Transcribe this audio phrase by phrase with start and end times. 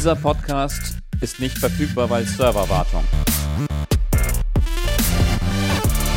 [0.00, 3.04] Dieser Podcast ist nicht verfügbar, weil Serverwartung.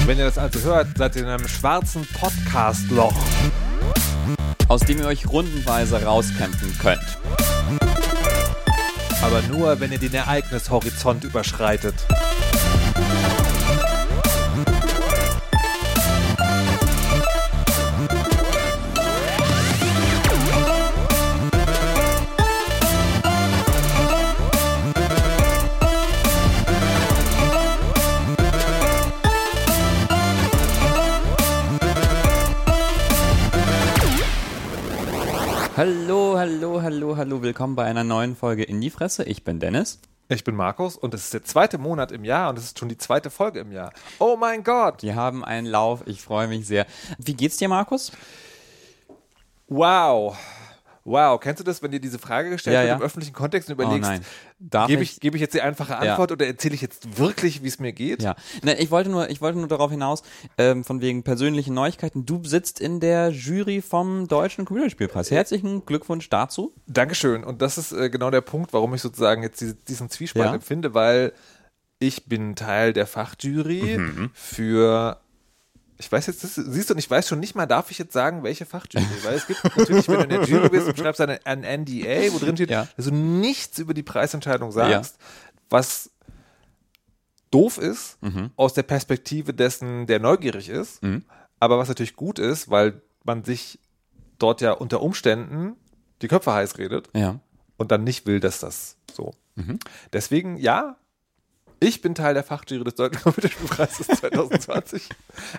[0.06, 3.14] Wenn ihr das also hört, seid ihr in einem schwarzen Podcast-Loch.
[4.70, 7.20] aus dem ihr euch rundenweise rauskämpfen könnt.
[9.22, 11.96] Aber nur, wenn ihr den Ereignishorizont überschreitet.
[35.86, 39.26] Hallo, hallo, hallo, hallo, willkommen bei einer neuen Folge in die Fresse.
[39.26, 40.00] Ich bin Dennis.
[40.30, 42.88] Ich bin Markus und es ist der zweite Monat im Jahr und es ist schon
[42.88, 43.92] die zweite Folge im Jahr.
[44.18, 45.04] Oh mein Gott!
[45.04, 46.88] Wir haben einen Lauf, ich freue mich sehr.
[47.18, 48.14] Wie geht's dir, Markus?
[49.68, 50.38] Wow!
[51.06, 52.96] Wow, kennst du das, wenn dir diese Frage gestellt Ja, wird ja.
[52.96, 54.24] im öffentlichen Kontext und Oh überlegst.
[54.60, 57.68] Darf gebe ich- gebe ich jetzt die einfache Antwort oder erzähle ich jetzt wirklich, wie
[57.68, 58.22] es mir geht?
[58.24, 60.24] Ja, ne, ich wollte nur, ich wollte nur darauf hinaus,
[60.58, 62.26] ähm, von wegen persönlichen Neuigkeiten.
[62.26, 65.30] Du sitzt in der Jury vom Deutschen Computerspielpreis.
[65.30, 66.74] Herzlichen Glückwunsch dazu.
[66.88, 67.44] Dankeschön.
[67.44, 70.54] Und das ist äh, genau der Punkt, warum ich sozusagen jetzt diese, diesen Zwiespalt Ja.
[70.56, 71.34] empfinde, weil
[72.00, 74.32] ich bin Teil der Fachjury Mhm.
[74.34, 75.20] für
[76.04, 78.14] ich weiß jetzt, das, siehst du, und ich weiß schon nicht mal, darf ich jetzt
[78.14, 79.06] sagen, welche Fachjury?
[79.24, 82.32] Weil es gibt natürlich, wenn du in der Jury bist und schreibst eine, ein NDA,
[82.34, 82.88] wo drin steht, Ja.
[82.96, 85.18] dass du nichts über die Preisentscheidung sagst,
[85.70, 86.12] was
[87.52, 88.52] doof ist Mhm.
[88.56, 91.02] aus der Perspektive dessen, der neugierig ist,
[91.60, 93.80] aber was natürlich gut ist, weil man sich
[94.40, 95.76] dort ja unter Umständen
[96.22, 97.40] die Köpfe heiß redet Ja.
[97.78, 99.34] und dann nicht will, dass das so.
[100.12, 100.98] Deswegen, ja,
[101.84, 105.10] ich bin Teil der Fachjury des Deutschen Computerspielpreises 2020.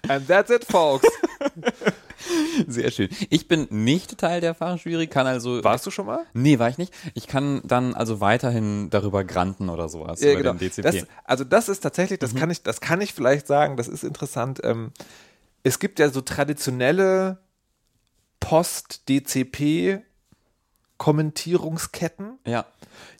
[0.08, 1.08] And that's it, folks.
[2.66, 3.08] Sehr schön.
[3.30, 5.62] Ich bin nicht Teil der Fachjury, kann also.
[5.62, 6.24] Warst du schon mal?
[6.32, 6.92] Nee, war ich nicht.
[7.14, 10.54] Ich kann dann also weiterhin darüber granten oder sowas Ja, genau.
[10.54, 14.04] Das, also das ist tatsächlich, das kann ich, das kann ich vielleicht sagen, das ist
[14.04, 14.60] interessant.
[14.64, 14.92] Ähm,
[15.62, 17.38] es gibt ja so traditionelle
[18.40, 20.02] Post-DCP
[20.98, 22.38] Kommentierungsketten.
[22.46, 22.64] ja.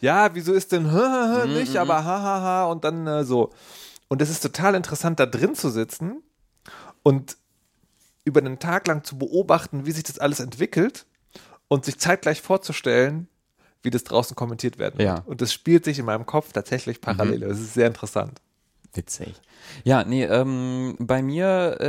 [0.01, 0.85] ja, wieso ist denn
[1.55, 3.51] nicht, aber hahaha und dann äh, so.
[4.09, 6.23] Und es ist total interessant, da drin zu sitzen
[7.03, 7.37] und
[8.25, 11.07] über einen Tag lang zu beobachten, wie sich das alles entwickelt
[11.69, 13.29] und sich zeitgleich vorzustellen,
[13.83, 15.17] wie das draußen kommentiert werden Ja.
[15.17, 15.27] wird.
[15.27, 17.41] Und das spielt sich in meinem Kopf tatsächlich parallel.
[17.41, 18.41] Das ist sehr interessant.
[18.95, 19.35] Witzig.
[19.83, 21.81] Ja, nee, ähm, bei mir,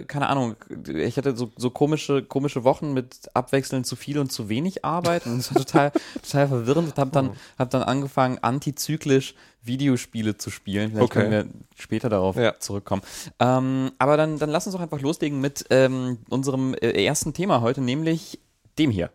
[0.00, 0.54] äh, keine Ahnung,
[0.86, 5.26] ich hatte so, so komische, komische Wochen mit abwechselnd zu viel und zu wenig Arbeit
[5.26, 9.34] und das war total, total verwirrend und habe dann, hab dann angefangen, antizyklisch
[9.64, 10.90] Videospiele zu spielen.
[10.90, 11.18] Vielleicht Okay.
[11.20, 11.46] können wir
[11.76, 12.58] später darauf Ja.
[12.58, 13.02] zurückkommen.
[13.40, 17.60] Ähm, aber dann, dann lass uns doch einfach loslegen mit ähm, unserem äh, ersten Thema
[17.60, 18.38] heute, nämlich
[18.78, 19.10] dem hier.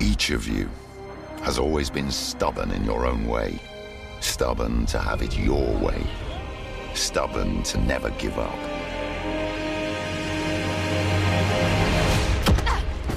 [0.00, 0.66] Each of you
[1.42, 3.58] has always been stubborn in your own way.
[4.20, 6.02] Stubborn to have it your way.
[6.94, 8.58] Stubborn to never give up.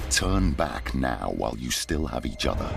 [0.09, 2.69] Turn back now while you still have each other.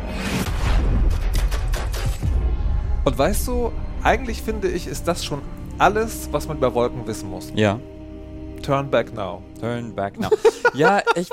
[3.04, 3.72] Und weißt du,
[4.04, 5.42] eigentlich finde ich, ist das schon
[5.78, 7.50] alles, was man über Wolken wissen muss.
[7.54, 7.80] Ja.
[8.62, 9.42] Turn back now.
[9.60, 10.30] Turn back now.
[10.74, 11.28] ja, ich,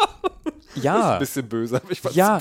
[0.75, 1.17] ja.
[1.17, 2.39] Bisschen böse, aber ich fand's Ja,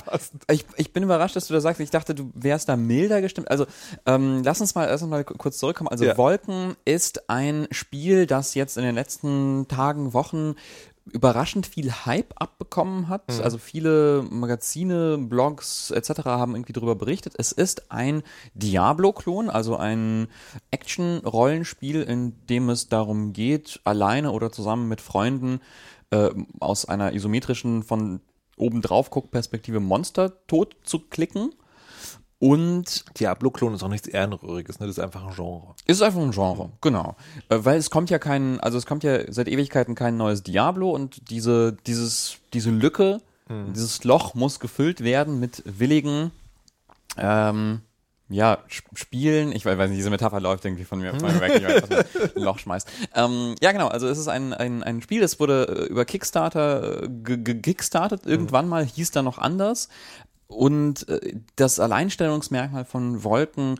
[0.50, 3.50] ich, ich bin überrascht, dass du da sagst, ich dachte, du wärst da milder gestimmt.
[3.50, 3.66] Also,
[4.06, 5.89] ähm, lass uns mal erst mal kurz zurückkommen.
[5.89, 6.16] Also, Ja.
[6.16, 10.55] Wolken ist ein Spiel, das jetzt in den letzten Tagen, Wochen
[11.12, 13.28] überraschend viel Hype abbekommen hat.
[13.28, 13.43] Mhm.
[13.43, 16.25] Also viele Magazine, Blogs etc.
[16.25, 17.34] haben irgendwie darüber berichtet.
[17.39, 18.22] Es ist ein
[18.55, 20.28] Diablo-Klon, also ein
[20.71, 25.60] Action-Rollenspiel, in dem es darum geht, alleine oder zusammen mit Freunden
[26.10, 26.30] äh,
[26.60, 28.20] aus einer isometrischen von
[28.56, 31.54] oben drauf guck Perspektive Monster tot zu klicken.
[32.41, 34.86] Und Diablo-Klon ist auch nichts Ehrenrühriges, ne?
[34.86, 35.74] Das ist einfach ein Genre.
[35.86, 37.16] ist einfach ein Genre, genau.
[37.48, 40.91] Äh, weil es kommt ja kein, also es kommt ja seit Ewigkeiten kein neues Diablo
[40.91, 46.33] und diese, dieses, diese Lücke, dieses Loch muss gefüllt werden mit willigen,
[47.16, 47.80] ähm,
[48.28, 51.53] ja, Sp- Spielen, ich weiß nicht, diese Metapher läuft irgendwie von mir, von mir weg,
[51.57, 52.89] ich weiß, was man ein Loch schmeißt.
[53.15, 57.04] Ähm, ja, genau, also es ist ein, ein, ein Spiel, das wurde äh, über Kickstarter
[57.04, 59.89] äh, ge- ge- gekickstartet, irgendwann mal hieß da noch anders.
[60.47, 63.78] Und äh, das Alleinstellungsmerkmal von Wolken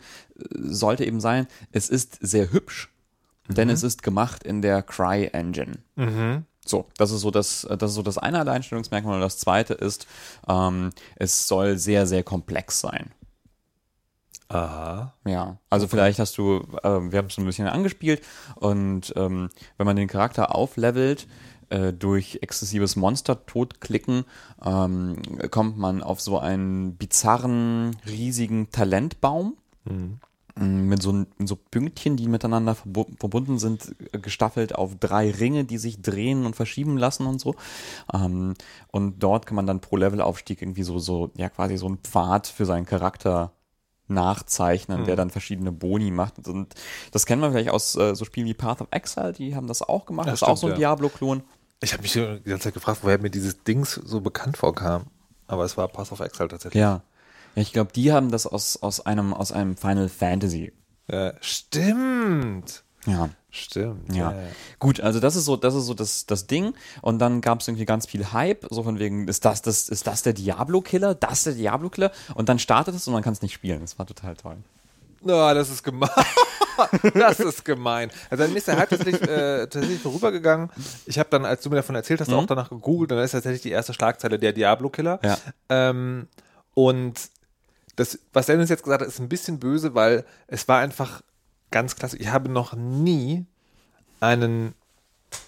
[0.53, 2.91] sollte eben sein, es ist sehr hübsch,
[3.49, 5.79] denn es ist gemacht in der Cry Engine.
[6.67, 9.15] So, das ist so das, das ist so das eine Alleinstellungsmerkmal.
[9.15, 10.07] Und das zweite ist,
[10.47, 13.11] ähm, es soll sehr, sehr komplex sein.
[14.49, 15.15] Aha.
[15.27, 18.23] Ja, also vielleicht hast du, äh, wir haben es ein bisschen angespielt
[18.57, 21.27] und ähm, wenn man den Charakter auflevelt,
[21.71, 24.25] äh, durch exzessives Monster-Totklicken
[24.65, 25.17] ähm,
[25.51, 29.57] kommt man auf so einen bizarren, riesigen Talentbaum.
[29.85, 30.19] Mhm.
[30.61, 35.79] Mit so, so Pünktchen, die miteinander verbu verbunden sind, äh, gestaffelt auf drei Ringe, die
[35.79, 37.55] sich drehen und verschieben lassen und so.
[38.13, 38.55] Ähm,
[38.91, 42.49] und dort kann man dann pro Levelaufstieg irgendwie so, so, ja, quasi so einen Pfad
[42.49, 43.53] für seinen Charakter
[44.09, 46.49] nachzeichnen, der dann verschiedene Boni macht.
[46.49, 46.75] Und
[47.13, 49.83] das kennen wir vielleicht aus äh, so Spielen wie Path of Exile, die haben das
[49.83, 50.27] auch gemacht.
[50.27, 50.79] Ja, das ist auch stimmt, so ein ja.
[50.79, 51.43] Diablo-Klon.
[51.81, 55.07] Ich habe mich die ganze Zeit gefragt, woher mir dieses Dings so bekannt vorkam.
[55.47, 56.81] Aber es war Pass of Exile tatsächlich.
[56.81, 57.03] Ja.
[57.55, 60.73] Ja, ich glaube, die haben das aus, aus einem, aus einem Final Fantasy.
[61.11, 62.85] Ja, stimmt.
[63.07, 63.31] Ja.
[63.51, 64.15] Stimmt.
[64.15, 64.35] Ja.
[64.79, 66.75] Gut, also das ist so, das ist so das, das Ding.
[67.01, 70.07] Und dann gab es irgendwie ganz viel Hype, so von wegen, ist das, das, ist
[70.07, 71.15] das der Diablo-Killer?
[71.15, 72.13] Das der Diablo-Killer?
[72.35, 73.81] Und dann startet es und man kann es nicht spielen.
[73.81, 74.57] Das war total toll.
[75.23, 76.11] Na, das ist gemein.
[77.15, 78.11] das ist gemein.
[78.31, 80.71] Also dann ist der Hype tatsächlich, äh, tatsächlich vorübergegangen.
[81.07, 83.63] Ich habe dann, als du mir davon erzählt hast, auch danach gegoogelt, dann ist tatsächlich
[83.63, 85.21] die erste Schlagzeile der Diablo-Killer.
[85.25, 85.39] Ja.
[85.71, 86.29] Ähm,
[86.75, 87.19] und
[87.97, 91.23] das, was Dennis jetzt gesagt hat, ist ein bisschen böse, weil es war einfach
[91.71, 92.17] ganz klasse.
[92.19, 93.45] Ich habe noch nie
[94.21, 94.75] einen,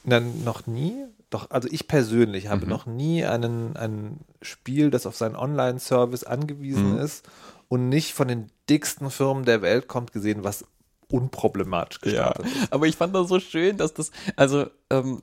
[0.05, 0.95] nein, noch nie,
[1.31, 6.99] doch, also ich persönlich habe noch nie einen, ein Spiel, das auf seinen Online-Service angewiesen
[6.99, 7.29] ist
[7.69, 10.65] und nicht von den dicksten Firmen der Welt kommt, gesehen, was
[11.09, 12.73] unproblematisch gestartet ist.
[12.73, 15.23] Aber ich fand das so schön, dass das, also, ähm, äh,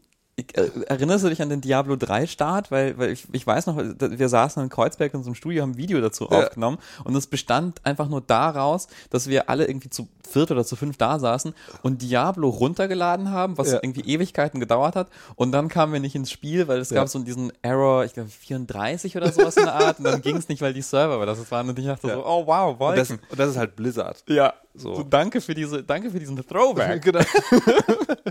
[0.87, 2.69] erinnerst du dich an den Diablo 3 Start?
[2.69, 5.71] Weil, weil ich, ich weiß noch, wir saßen in Kreuzberg in so einem Studio, haben
[5.71, 6.39] ein Video dazu Ja.
[6.45, 10.75] aufgenommen und es bestand einfach nur daraus, dass wir alle irgendwie zu viert oder zu
[10.75, 13.79] fünf da saßen und Diablo runtergeladen haben, was Ja.
[13.81, 16.97] irgendwie Ewigkeiten gedauert hat und dann kamen wir nicht ins Spiel, weil es Ja.
[16.97, 20.37] gab so diesen Error, ich glaube 34 oder sowas in der Art und dann ging
[20.37, 22.95] es nicht, weil die Server, weil das waren und ich dachte so, oh wow, Und
[22.97, 23.25] das, Wolken.
[23.29, 24.23] und das ist halt Blizzard.
[24.27, 24.95] ja, So.
[24.97, 25.03] so.
[25.03, 27.01] danke für diese, danke für diesen Throwback.
[27.03, 27.21] Genau.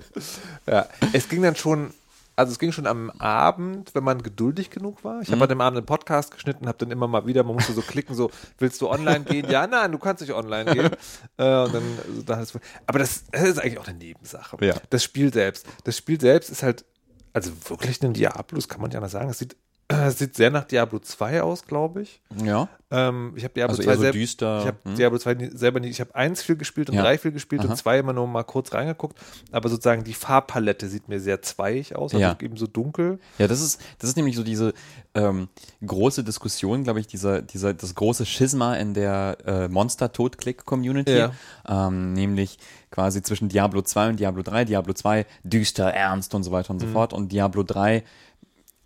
[0.67, 1.93] ja, es ging dann schon,
[2.37, 5.23] also es ging schon am Abend, wenn man geduldig genug war.
[5.23, 7.73] Ich habe an dem Abend einen Podcast geschnitten, habe dann immer mal wieder, man musste
[7.73, 9.49] so klicken, so, willst du online gehen?
[9.51, 10.87] Ja, nein, du kannst nicht online gehen.
[11.39, 14.57] äh, und dann, also, dann hat's- aber das, das ist eigentlich auch eine Nebensache.
[14.65, 14.75] Ja.
[14.91, 15.67] Das Spiel selbst.
[15.85, 16.85] Das Spiel selbst ist halt,
[17.33, 19.29] also wirklich ein Diablo, das kann man nicht anders sagen.
[19.31, 19.57] Es sieht,
[19.89, 22.21] äh, sieht sehr nach Diablo 2 aus, glaube ich.
[22.45, 22.69] Ja.
[22.91, 24.95] Ähm, ich habe Diablo Also 2 eher so selb- düster, Ich habe hm?
[24.97, 25.89] Diablo 2 nie, selber nie.
[25.89, 27.03] Ich habe eins viel gespielt und Ja.
[27.03, 27.71] drei viel gespielt Aha.
[27.71, 29.19] und zwei immer nur mal kurz reingeguckt.
[29.53, 32.37] Aber sozusagen die Farbpalette sieht mir sehr zweiig aus, also Ja.
[32.41, 33.19] eben so dunkel.
[33.39, 34.73] Ja, das ist, das ist nämlich so diese
[35.15, 35.49] ähm,
[35.85, 41.33] große Diskussion, glaube ich, dieser, dieser, das große Schisma in der äh, Monster-Tod-Click-Community, Ja.
[41.69, 42.59] ähm, nämlich
[42.91, 44.65] quasi zwischen Diablo 2 und Diablo 3.
[44.65, 46.81] Diablo 2 düster, ernst und so weiter Mhm.
[46.81, 48.05] und so fort und Diablo 3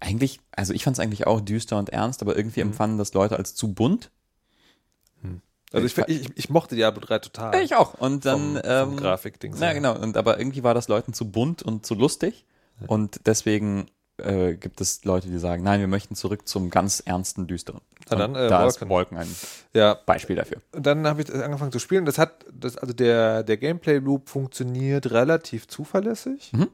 [0.00, 2.38] eigentlich, also ich fand es eigentlich auch düster und ernst, aber Mhm.
[2.38, 4.10] irgendwie empfanden das Leute als zu bunt.
[5.72, 7.62] Also ich, ich, ich mochte Diablo 3 total.
[7.62, 7.94] Ich auch.
[7.94, 9.74] Und dann, Vom- vom ähm, Grafikdings Na her.
[9.74, 9.96] genau.
[9.96, 12.44] Und aber irgendwie war das Leuten zu bunt und zu lustig.
[12.88, 13.86] Und deswegen
[14.16, 17.82] äh, gibt es Leute, die sagen, nein, wir möchten zurück zum ganz ernsten, düsteren.
[18.10, 18.68] Na dann, äh, da Wolken.
[18.82, 19.28] ist Wolken ein
[19.72, 20.58] Ja, Beispiel dafür.
[20.72, 22.04] und dann habe ich angefangen zu spielen.
[22.04, 26.52] Das hat, das, also der, der Gameplay-Loop funktioniert relativ zuverlässig.
[26.52, 26.68] Mhm.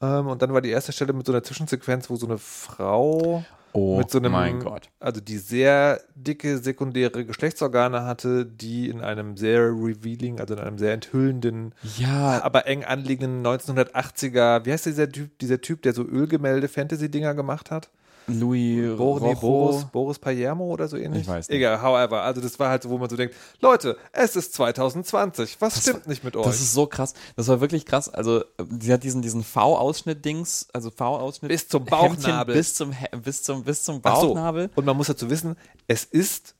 [0.00, 3.44] Ähm, und dann war die erste Stelle mit so einer Zwischensequenz, wo so eine Frau
[3.72, 4.88] Oh mit so einem, mein Gott.
[4.98, 10.78] also die sehr dicke sekundäre Geschlechtsorgane hatte, die in einem sehr revealing, also in einem
[10.78, 16.02] sehr enthüllenden, Ja, aber eng anliegenden 1980er, wie heißt dieser Typ, dieser Typ, der so
[16.04, 17.90] Ölgemälde Fantasy-Dinger gemacht hat?
[18.38, 19.34] Louis Boris, nee.
[19.40, 21.22] Boris, Boris Palermo oder so ähnlich?
[21.22, 21.56] Ich weiß nicht.
[21.56, 25.60] Egal, however, also das war halt so, wo man so denkt, Leute, es ist 2020,
[25.60, 26.44] was stimmt nicht mit euch?
[26.44, 27.14] Das ist so krass.
[27.36, 28.08] Das war wirklich krass.
[28.08, 28.44] Also,
[28.80, 31.50] sie hat diesen, diesen V-Ausschnitt-Dings, also V-Ausschnitt.
[31.50, 32.54] Bis zum Bauchnabel.
[32.54, 34.28] Bis zum, bis zum, bis zum Ach so.
[34.28, 34.70] Bauchnabel.
[34.74, 35.56] Und man muss dazu wissen,
[35.86, 36.54] es ist,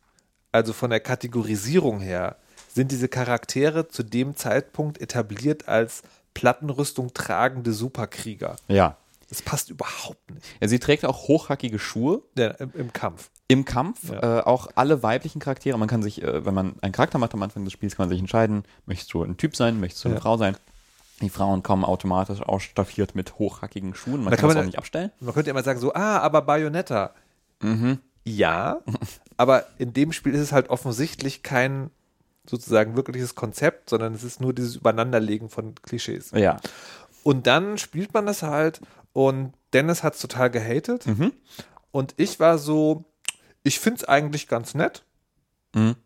[0.53, 2.37] also von der Kategorisierung her,
[2.73, 6.03] sind diese Charaktere zu dem Zeitpunkt etabliert als
[6.35, 8.57] Plattenrüstung tragende Superkrieger.
[8.69, 8.97] Ja.
[9.31, 10.69] Das passt überhaupt nicht ja.
[10.69, 12.23] Sie trägt auch hochhackige Schuhe.
[12.37, 13.31] Der, im, im Kampf.
[13.49, 14.41] Im Kampf, Ja.
[14.41, 17.43] äh, auch alle weiblichen Charaktere, man kann sich, äh, wenn man einen Charakter macht am
[17.43, 20.17] Anfang des Spiels, kann man sich entscheiden, möchtest du ein Typ sein, möchtest du eine
[20.17, 20.21] Ja.
[20.21, 20.57] Frau sein.
[21.23, 24.67] Die Frauen kommen automatisch ausstaffiert mit hochhackigen Schuhen, man Da kann, kann das man- auch
[24.67, 25.11] nicht abstellen.
[25.21, 27.15] Man könnte ja immer sagen, so, ah, aber Bayonetta.
[27.61, 27.99] Mhm.
[28.25, 28.81] Ja,
[29.37, 31.91] aber in dem Spiel ist es halt offensichtlich kein
[32.49, 36.31] sozusagen wirkliches Konzept, sondern es ist nur dieses Übereinanderlegen von Klischees.
[36.35, 36.57] Ja.
[37.23, 38.81] Und dann spielt man das halt
[39.13, 41.07] und Dennis hat es total gehatet.
[41.07, 41.33] Mhm.
[41.93, 43.05] Und ich war so,
[43.63, 45.05] ich finde es eigentlich ganz nett.
[45.75, 45.97] Mhm.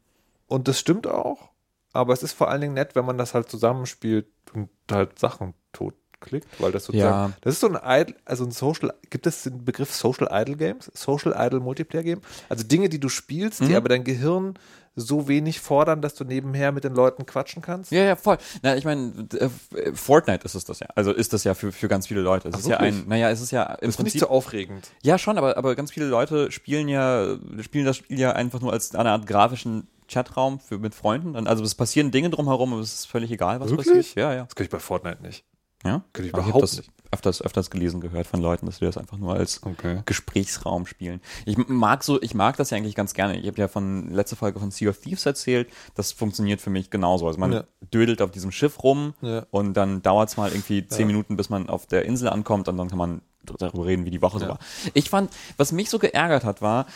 [0.46, 1.50] Und das stimmt auch.
[1.92, 5.54] Aber es ist vor allen Dingen nett, wenn man das halt zusammenspielt und halt Sachen
[5.72, 7.36] totklickt, weil das sozusagen, Ja.
[7.42, 10.90] das ist so ein Idle, also ein Social, gibt es den Begriff Social Idle Games?
[10.94, 12.20] Social Idle Multiplayer Game?
[12.48, 13.76] Also Dinge, die du spielst, die Mhm.
[13.76, 14.54] aber dein Gehirn
[14.96, 17.90] so wenig fordern, dass du nebenher mit den Leuten quatschen kannst?
[17.90, 18.38] Ja, ja, voll.
[18.62, 19.48] Na, ich meine, äh,
[19.94, 20.86] Fortnite ist es das ja.
[20.94, 22.48] Also ist das ja für, für ganz viele Leute.
[22.48, 23.02] Es Ach, ist ja wirklich?
[23.02, 24.20] ein, naja, es ist ja im Das Prinzip.
[24.20, 24.90] zu aufregend.
[25.02, 28.72] Ja, schon, aber, aber ganz viele Leute spielen ja, spielen das Spiel ja einfach nur
[28.72, 31.34] als eine Art grafischen Chatraum für, mit Freunden.
[31.34, 33.88] Und Also es passieren Dinge drumherum, aber es ist völlig egal, was Wirklich?
[33.88, 34.14] passiert.
[34.16, 34.44] Ja, ja.
[34.44, 35.44] Das kann ich bei Fortnite nicht.
[35.84, 36.02] Ja?
[36.12, 36.90] Könnte ich Aber überhaupt das nicht.
[37.10, 40.02] öfters, öfters gelesen gehört von Leuten, dass die das einfach nur als Okay.
[40.04, 41.20] Gesprächsraum spielen.
[41.46, 43.38] Ich mag so, ich mag das ja eigentlich ganz gerne.
[43.38, 45.68] Ich habe ja von letzte Folge von Sea of Thieves erzählt.
[45.94, 47.26] Das funktioniert für mich genauso.
[47.26, 47.64] Also man Ja.
[47.92, 49.46] dödelt auf diesem Schiff rum Ja.
[49.50, 51.06] und dann dauert es mal irgendwie zehn Ja.
[51.06, 54.22] Minuten, bis man auf der Insel ankommt und dann kann man darüber reden, wie die
[54.22, 54.50] Woche so Ja.
[54.52, 54.58] war.
[54.94, 56.86] Ich fand, was mich so geärgert hat, war,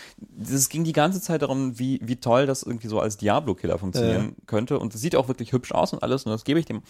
[0.42, 4.36] es ging die ganze Zeit darum, wie, wie toll das irgendwie so als Diablo-Killer funktionieren
[4.46, 4.78] könnte.
[4.78, 6.82] Und es sieht auch wirklich hübsch aus und alles, und das gebe ich dem.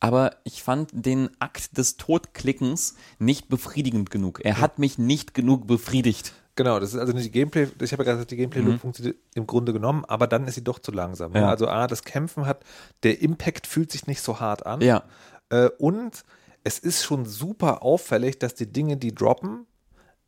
[0.00, 4.40] Aber ich fand den Akt des Todklickens nicht befriedigend genug.
[4.44, 6.32] Er hat mich nicht genug befriedigt.
[6.56, 9.16] Genau, das ist also nicht die Gameplay, ich habe ja gerade gesagt, die Gameplay-Loop funktioniert
[9.34, 11.34] im Grunde genommen, aber dann ist sie doch zu langsam.
[11.34, 11.50] Ja.
[11.50, 12.64] Also A, das Kämpfen hat,
[13.02, 14.80] der Impact fühlt sich nicht so hart an.
[14.80, 15.02] Ja.
[15.50, 16.24] Äh, und
[16.66, 19.66] es ist schon super auffällig, dass die Dinge, die droppen,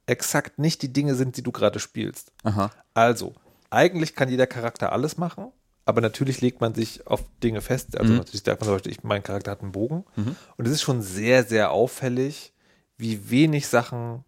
[0.07, 2.31] exakt nicht die Dinge sind, die du gerade spielst.
[2.45, 2.71] Aha.
[2.95, 3.35] Also,
[3.71, 5.49] eigentlich kann jeder Charakter alles machen,
[5.85, 7.99] aber natürlich legt man sich auf Dinge fest.
[7.99, 10.05] Also natürlich sagt man zum Beispiel, ich, mein Charakter hat einen Bogen.
[10.57, 12.53] Und es ist schon sehr, sehr auffällig,
[12.97, 14.25] wie wenig Sachen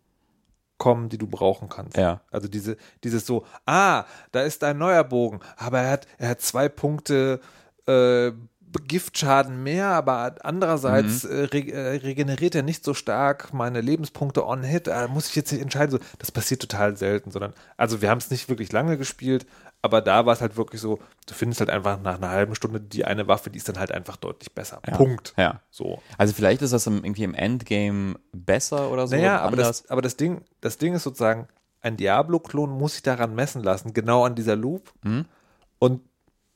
[0.78, 1.96] kommen, die du brauchen kannst.
[1.96, 2.22] Ja.
[2.32, 6.40] Also diese, dieses so, ah, da ist ein neuer Bogen, aber er hat, er hat
[6.40, 7.40] zwei Punkte
[7.86, 8.32] äh,
[8.86, 14.62] Giftschaden mehr, aber andererseits äh, re äh, regeneriert er nicht so stark meine Lebenspunkte on
[14.62, 14.86] Hit.
[14.86, 15.90] Da muss ich jetzt nicht entscheiden.
[15.90, 19.46] So, das passiert total selten, sondern, also wir haben es nicht wirklich lange gespielt,
[19.82, 22.80] aber da war es halt wirklich so, du findest halt einfach nach einer halben Stunde
[22.80, 24.80] die eine Waffe, die ist dann halt einfach deutlich besser.
[24.86, 24.96] Ja.
[24.96, 25.34] Punkt.
[25.36, 25.60] Ja.
[25.70, 26.00] So.
[26.18, 29.16] Also vielleicht ist das im, irgendwie im Endgame besser oder so.
[29.16, 31.48] Naja, oder aber das, aber das Ding, das Ding ist sozusagen,
[31.80, 34.92] ein Diablo-Klon muss sich daran messen lassen, genau an dieser Loop.
[35.02, 35.24] Mhm.
[35.78, 36.02] Und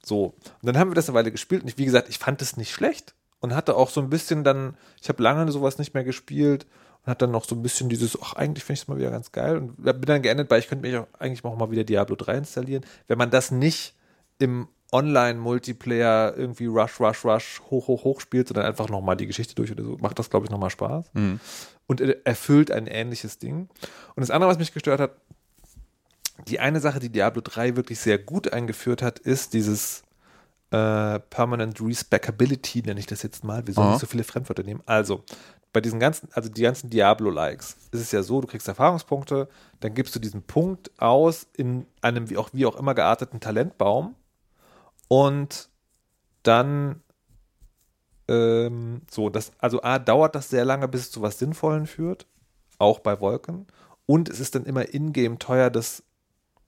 [0.06, 0.34] so.
[0.34, 2.56] Und dann haben wir das eine Weile gespielt und ich, wie gesagt, ich fand es
[2.56, 6.04] nicht schlecht und hatte auch so ein bisschen dann, ich habe lange sowas nicht mehr
[6.04, 6.66] gespielt
[7.02, 9.10] und hatte dann noch so ein bisschen dieses, ach, eigentlich finde ich es mal wieder
[9.10, 11.84] ganz geil und bin dann geendet, weil ich könnte mich auch eigentlich auch mal wieder
[11.84, 12.84] Diablo 3 installieren.
[13.06, 13.94] Wenn man das nicht
[14.38, 19.54] im Online-Multiplayer irgendwie Rush, Rush, Rush hoch, hoch, hoch spielt, sondern einfach nochmal die Geschichte
[19.54, 21.10] durch oder so, macht das, glaube ich, nochmal Spaß.
[21.86, 23.68] Und er- erfüllt ein ähnliches Ding.
[24.14, 25.16] Und das andere, was mich gestört hat,
[26.48, 30.02] die eine Sache, die Diablo 3 wirklich sehr gut eingeführt hat, ist dieses
[30.70, 33.66] äh, Permanent Respeckability, nenne ich das jetzt mal.
[33.66, 34.82] Wir sollen nicht so viele Fremdwörter nehmen.
[34.86, 35.22] Also,
[35.72, 39.48] bei diesen ganzen, also die ganzen Diablo-Likes, ist es ja so, du kriegst Erfahrungspunkte,
[39.80, 44.14] dann gibst du diesen Punkt aus in einem wie auch, wie auch immer gearteten Talentbaum
[45.08, 45.68] und
[46.44, 47.02] dann
[48.28, 52.26] ähm, so, das, also A, dauert das sehr lange, bis es zu was Sinnvollen führt,
[52.78, 53.66] auch bei Wolken.
[54.06, 56.02] Und es ist dann immer in-game teuer, das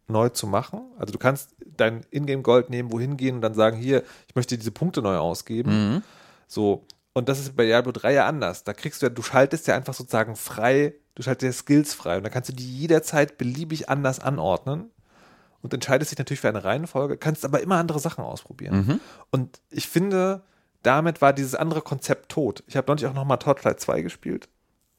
[0.08, 0.80] neu zu machen.
[0.98, 4.70] Also du kannst dein Ingame-Gold nehmen, wohin gehen und dann sagen, hier, ich möchte diese
[4.70, 6.02] Punkte neu ausgeben.
[6.46, 6.84] So.
[7.12, 8.62] Und das ist bei Diablo 3 ja anders.
[8.62, 12.18] Da kriegst du ja, du schaltest ja einfach sozusagen frei, du schaltest ja Skills frei
[12.18, 14.90] und dann kannst du die jederzeit beliebig anders anordnen
[15.62, 19.00] und entscheidest dich natürlich für eine Reihenfolge, kannst aber immer andere Sachen ausprobieren.
[19.30, 20.42] Und ich finde,
[20.82, 22.62] damit war dieses andere Konzept tot.
[22.66, 24.48] Ich habe neulich auch nochmal Torchlight 2 gespielt,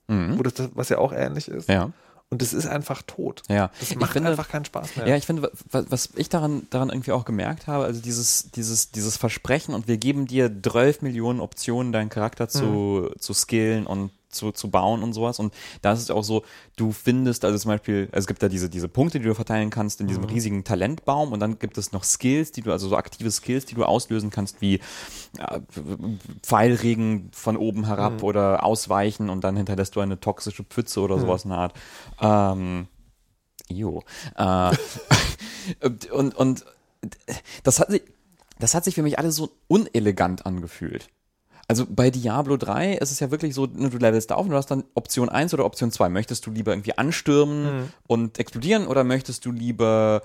[0.08, 1.70] wo das, was ja auch ähnlich ist.
[1.70, 1.92] Ja.
[2.30, 3.42] Und es ist einfach tot.
[3.48, 3.72] Ja.
[3.80, 5.08] Das Ich macht finde- einfach keinen Spaß mehr.
[5.08, 8.92] Ja, ich finde, wa- was ich daran, daran irgendwie auch gemerkt habe, also dieses, dieses,
[8.92, 14.12] dieses Versprechen und wir geben dir 12 Millionen Optionen, deinen Charakter zu, zu skillen und
[14.38, 15.39] zu, zu bauen und sowas.
[15.39, 16.44] Und da ist es auch so,
[16.75, 19.70] du findest, also zum Beispiel, also es gibt da diese, diese Punkte, die du verteilen
[19.70, 22.96] kannst in diesem riesigen Talentbaum und dann gibt es noch Skills, die du, also so
[22.96, 24.79] aktive Skills, die du auslösen kannst, wie
[25.38, 25.60] ja,
[26.44, 31.44] Pfeilregen von oben herab oder ausweichen und dann hinterlässt du eine toxische Pfütze oder sowas
[31.44, 31.74] in der Art.
[32.22, 32.88] Ähm,
[33.70, 34.03] Jo.
[34.36, 34.72] Äh,
[36.12, 36.65] und, und
[37.63, 38.03] das hat sich,
[38.60, 41.10] das hat sich für mich alles so unelegant angefühlt.
[41.70, 44.56] Also bei Diablo 3 ist es ja wirklich so, ne, du levelst auf und du
[44.56, 46.08] hast dann Option 1 oder Option 2.
[46.08, 50.22] Möchtest du lieber irgendwie anstürmen und explodieren oder möchtest du lieber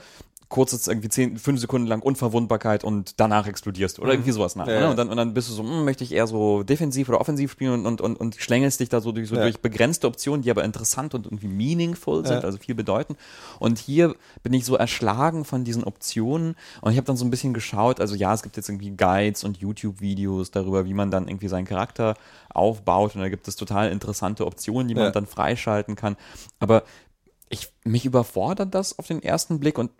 [0.53, 4.69] kurz jetzt irgendwie 10, 5 Sekunden lang Unverwundbarkeit und danach explodierst oder irgendwie sowas nach.
[4.69, 4.91] Ja, ne?
[4.91, 7.51] Und, dann, und dann bist du so, hm, möchte ich eher so defensiv oder offensiv
[7.51, 9.43] spielen und, und, und, und schlängelst dich da so durch, so Ja.
[9.43, 12.45] durch begrenzte Optionen, die aber interessant und irgendwie meaningful sind, Ja.
[12.45, 13.17] also viel bedeuten.
[13.59, 17.31] Und hier bin ich so erschlagen von diesen Optionen und ich habe dann so ein
[17.31, 21.29] bisschen geschaut, also ja, es gibt jetzt irgendwie Guides und YouTube-Videos darüber, wie man dann
[21.29, 22.15] irgendwie seinen Charakter
[22.53, 25.11] aufbaut und da gibt es total interessante Optionen, die man Ja.
[25.11, 26.17] dann freischalten kann.
[26.61, 26.83] Aber
[27.49, 29.91] ich, mich überfordert das auf den ersten Blick und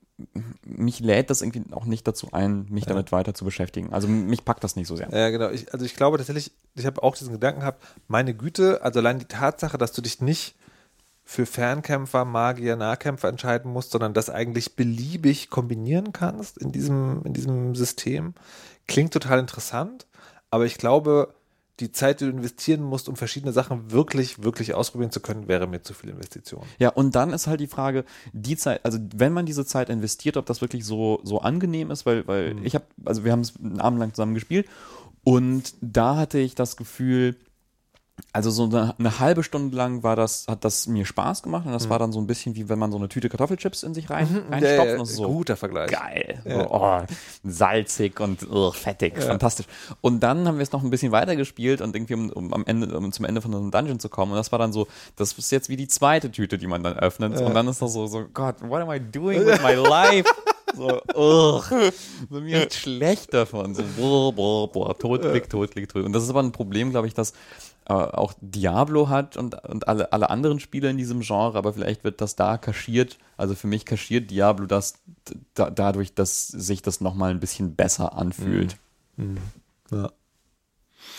[0.65, 3.93] mich lädt das irgendwie auch nicht dazu ein, mich damit weiter zu beschäftigen.
[3.93, 5.09] Also mich packt das nicht so sehr.
[5.11, 5.51] Ja, genau.
[5.51, 9.19] Ich, also ich glaube tatsächlich, ich habe auch diesen Gedanken gehabt, meine Güte, also allein
[9.19, 10.55] die Tatsache, dass du dich nicht
[11.25, 17.33] für Fernkämpfer, Magier, Nahkämpfer entscheiden musst, sondern das eigentlich beliebig kombinieren kannst in diesem, in
[17.33, 18.35] diesem System.
[18.87, 20.07] Klingt total interessant,
[20.51, 21.35] aber ich glaube,
[21.81, 25.67] die Zeit, die du investieren musst, um verschiedene Sachen wirklich, wirklich ausprobieren zu können, wäre
[25.67, 26.63] mir zu viel Investition.
[26.79, 30.37] Ja, und dann ist halt die Frage, die Zeit, also wenn man diese Zeit investiert,
[30.37, 33.57] ob das wirklich so, so angenehm ist, weil, weil ich habe, also wir haben es
[33.57, 34.69] einen Abend lang zusammen gespielt
[35.25, 37.37] und da hatte ich das Gefühl,
[38.35, 41.73] also so eine, eine halbe Stunde lang war das, hat das mir Spaß gemacht und
[41.73, 44.09] das war dann so ein bisschen wie wenn man so eine Tüte Kartoffelchips in sich
[44.09, 45.91] rein, reinstopft Ja, ja, und so guter Vergleich.
[45.91, 47.01] geil, so, oh,
[47.45, 49.67] salzig und ugh, fettig, fantastisch.
[50.01, 52.65] Und dann haben wir es noch ein bisschen weiter gespielt und irgendwie um, um am
[52.67, 54.33] Ende, um zum Ende von einem Dungeon zu kommen.
[54.33, 54.87] Und das war dann so,
[55.17, 57.39] das ist jetzt wie die zweite Tüte, die man dann öffnet.
[57.41, 60.29] Und dann ist das so, so, Gott, what am I doing with my life?
[60.75, 61.93] So, ugh.
[62.31, 63.75] So, mir ist schlecht davon.
[63.75, 66.07] So, boah, boah, boah, Todklick, Todklick, Todklick.
[66.07, 67.35] Und das ist aber ein Problem, glaube ich, dass
[67.89, 72.05] äh, auch Diablo hat und, und alle, alle anderen Spiele in diesem Genre, aber vielleicht
[72.05, 74.95] wird das da kaschiert, also für mich kaschiert Diablo das
[75.55, 78.77] da, dadurch, dass sich das nochmal ein bisschen besser anfühlt.
[79.91, 80.11] Ja.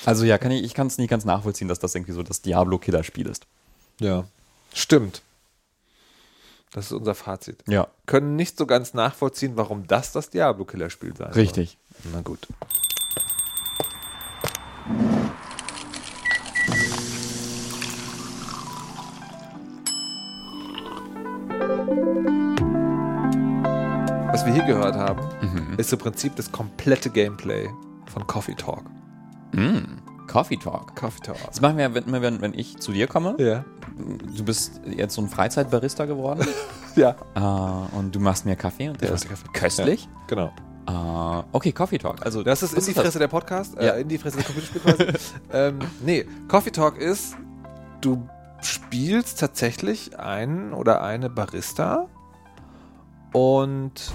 [0.05, 2.41] Also ja, kann ich, ich kann es nicht ganz nachvollziehen, dass das irgendwie so das
[2.41, 3.45] Diablo-Killer-Spiel ist.
[3.99, 4.25] ja.
[4.75, 5.21] Stimmt.
[6.71, 7.63] Das ist unser Fazit.
[7.67, 11.77] Ja, Können nicht so ganz nachvollziehen, warum das das Diablo-Killer-Spiel sein richtig.
[12.01, 12.11] soll.
[12.13, 12.47] Na gut.
[24.65, 25.21] Gehört haben,
[25.77, 27.69] ist im Prinzip das komplette Gameplay
[28.11, 28.83] von Coffee Talk.
[30.27, 30.95] Coffee Talk.
[30.95, 31.37] Coffee Talk.
[31.47, 33.35] Das machen wir ja, wenn, wenn, wenn ich zu dir komme.
[33.39, 33.63] Ja.
[34.35, 36.47] Du bist jetzt so ein Freizeitbarista geworden
[36.95, 37.15] Ja.
[37.35, 39.47] äh, und du machst mir Kaffee und der Ja, ist Kaffee.
[39.53, 40.07] köstlich.
[40.27, 40.51] Genau.
[40.87, 42.25] Äh, okay, Coffee Talk.
[42.25, 43.93] Also Das ist in die Fresse der Podcast, äh, Ja.
[43.93, 45.29] in die Fresse der Computerspiel quasi.
[45.53, 47.35] ähm, nee, Coffee Talk ist,
[48.01, 48.27] du
[48.61, 52.07] spielst tatsächlich einen oder eine Barista
[53.33, 54.11] und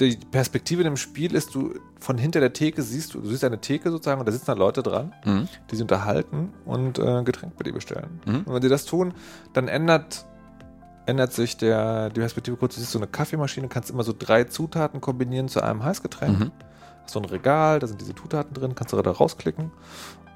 [0.00, 3.44] die Perspektive in dem Spiel ist, du von hinter der Theke siehst du, du siehst
[3.44, 5.48] eine Theke sozusagen und da sitzen da Leute dran, Mhm.
[5.70, 8.20] die sich unterhalten und äh, Getränk bei dir bestellen.
[8.26, 8.42] Mhm.
[8.46, 9.14] Und wenn sie das tun,
[9.52, 10.26] dann ändert,
[11.06, 12.74] ändert sich der, die Perspektive kurz.
[12.74, 16.38] Du siehst so eine Kaffeemaschine, kannst immer so drei Zutaten kombinieren zu einem Heißgetränk.
[16.40, 16.52] Mhm.
[17.04, 19.70] Hast so ein Regal, da sind diese Zutaten drin, kannst du da rausklicken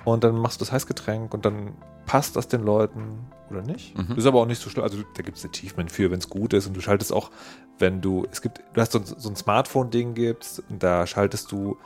[0.04, 1.74] und dann machst du das Heißgetränk und dann
[2.06, 3.96] passt das den Leuten oder nicht.
[3.96, 4.16] Mhm.
[4.16, 4.84] Ist aber auch nicht so schlimm.
[4.84, 7.30] Also da gibt es Achievement für, wenn es gut ist und du schaltest auch,
[7.78, 11.50] wenn du, es gibt, du hast so, ein- so ein Smartphone-Ding gibt's und da schaltest
[11.52, 11.76] du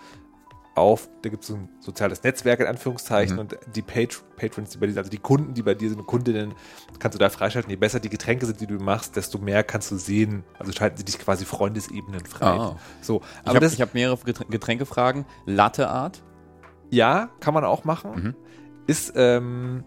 [0.77, 3.41] auf, da gibt es so ein soziales Netzwerk in Anführungszeichen Mhm.
[3.41, 6.53] und die Pat Patrons, die bei dir, also die Kunden, die bei dir sind, Kundinnen,
[6.99, 7.71] kannst du da freischalten.
[7.71, 10.43] Je besser die Getränke sind, die du machst, desto mehr kannst du sehen.
[10.59, 12.59] Also schalten sie dich quasi Freundesebenen frei.
[12.59, 12.77] Ah.
[13.03, 15.27] So, Ich aber habe das, hab mehrere Geträn- Getränkefragen.
[15.47, 16.23] Latte Art.
[16.91, 18.11] Ja, kann man auch machen.
[18.15, 18.35] Mhm.
[18.87, 19.85] Ist, ähm,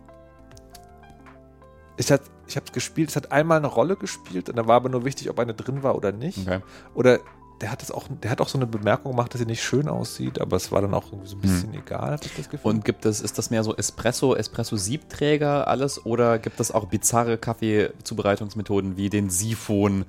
[1.97, 4.75] ich, hat, ich habe es gespielt, es hat einmal eine Rolle gespielt und da war
[4.75, 6.39] aber nur wichtig, ob eine drin war oder nicht.
[6.39, 6.59] Okay.
[6.93, 7.19] Oder
[7.61, 9.87] der hat es auch, der hat auch so eine Bemerkung gemacht, dass sie nicht schön
[9.87, 12.71] aussieht, aber es war dann auch irgendwie so ein bisschen egal, hatte ich das Gefühl.
[12.71, 17.37] Und gibt es, ist das mehr so Espresso, Espresso-Siebträger alles oder gibt es auch bizarre
[17.37, 20.05] Kaffeezubereitungsmethoden wie den Siphon?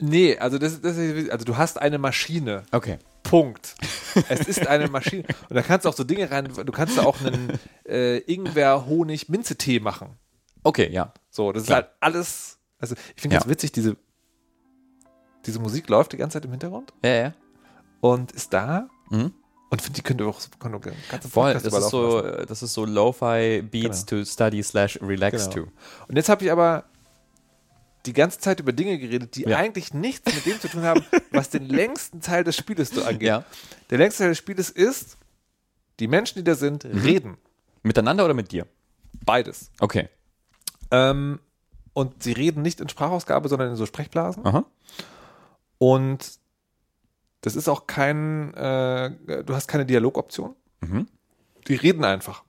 [0.00, 2.62] nee, also das, das ist, also du hast eine Maschine.
[2.72, 2.98] Okay.
[3.24, 3.74] Punkt.
[4.28, 5.24] es ist eine Maschine.
[5.48, 7.58] Und da kannst du auch so Dinge rein, du kannst da auch einen
[7.88, 10.16] äh, Ingwer-Honig-Minze-Tee machen.
[10.62, 11.12] Okay, ja.
[11.30, 11.80] So, das Klar.
[11.80, 12.58] ist halt alles.
[12.78, 13.40] Also, ich finde Ja.
[13.40, 13.96] ganz witzig, diese,
[15.46, 17.34] diese Musik läuft die ganze Zeit im Hintergrund Ja, ja.
[18.00, 18.88] und ist da.
[19.10, 19.32] Mhm.
[19.70, 22.84] Und finde, die könnte auch könnte auch ganze Voll, das ist so, das ist so
[22.84, 25.66] Lo-Fi Beats to study slash relax Genau.
[25.66, 25.72] to.
[26.06, 26.84] Und jetzt habe ich aber
[28.06, 29.56] die ganze Zeit über Dinge geredet, die Ja.
[29.58, 33.22] eigentlich nichts mit dem zu tun haben, was den längsten Teil des Spieles so angeht.
[33.28, 33.44] Ja.
[33.90, 35.16] Der längste Teil des Spieles ist,
[36.00, 36.98] die Menschen, die da sind, Mhm.
[37.00, 37.36] reden.
[37.82, 38.66] Miteinander oder mit dir?
[39.24, 39.70] Beides.
[39.80, 40.08] Okay.
[40.90, 41.38] Ähm,
[41.92, 44.44] und sie reden nicht in Sprachausgabe, sondern in so Sprechblasen.
[44.46, 44.64] Aha.
[45.78, 46.38] Und
[47.42, 50.54] das ist auch kein, äh, du hast keine Dialogoption.
[50.80, 51.06] Mhm.
[51.68, 52.42] Die reden einfach.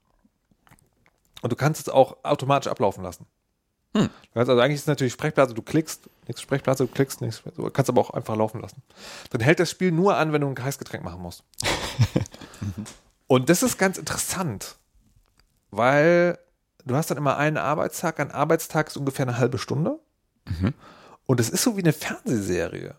[1.41, 3.26] Und du kannst es auch automatisch ablaufen lassen.
[3.96, 4.10] Hm.
[4.10, 7.42] Du kannst also eigentlich ist es natürlich Sprechblase, du klickst, nichts Sprechblase, du klickst, nichts,
[7.56, 8.82] du kannst aber auch einfach laufen lassen.
[9.30, 11.44] Dann hält das Spiel nur an, wenn du ein Heißgetränk machen musst.
[13.28, 14.76] Und das ist ganz interessant,
[15.72, 16.38] weil
[16.86, 20.00] du hast dann immer einen Arbeitstag, ein Arbeitstag ist ungefähr eine halbe Stunde.
[21.26, 22.96] Und es ist so wie eine Fernsehserie.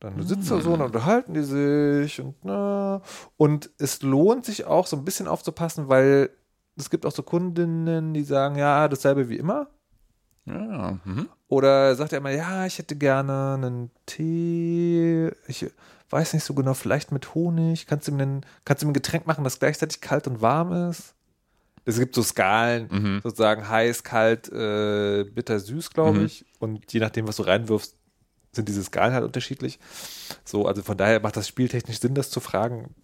[0.00, 3.02] Dann du sitzt da so und unterhalten die sich und na.
[3.36, 6.30] Und es lohnt sich auch so ein bisschen aufzupassen, weil
[6.76, 9.68] es gibt auch so Kundinnen, die sagen, ja, dasselbe wie immer.
[10.46, 10.98] Ja.
[11.04, 11.28] Mhm.
[11.48, 15.30] Oder sagt er immer, ja, ich hätte gerne einen Tee.
[15.46, 15.66] Ich
[16.10, 17.86] weiß nicht so genau, vielleicht mit Honig.
[17.86, 20.72] Kannst du mir, einen, kannst du mir ein Getränk machen, das gleichzeitig kalt und warm
[20.90, 21.14] ist?
[21.84, 23.20] Es gibt so Skalen, Mhm.
[23.22, 26.24] sozusagen heiß, kalt, äh, bitter, süß, glaube Mhm.
[26.26, 26.44] ich.
[26.58, 27.94] Und je nachdem, was du reinwirfst,
[28.52, 29.78] sind diese Skalen halt unterschiedlich.
[30.44, 32.94] So, also von daher macht das spieltechnisch Sinn, das zu fragen.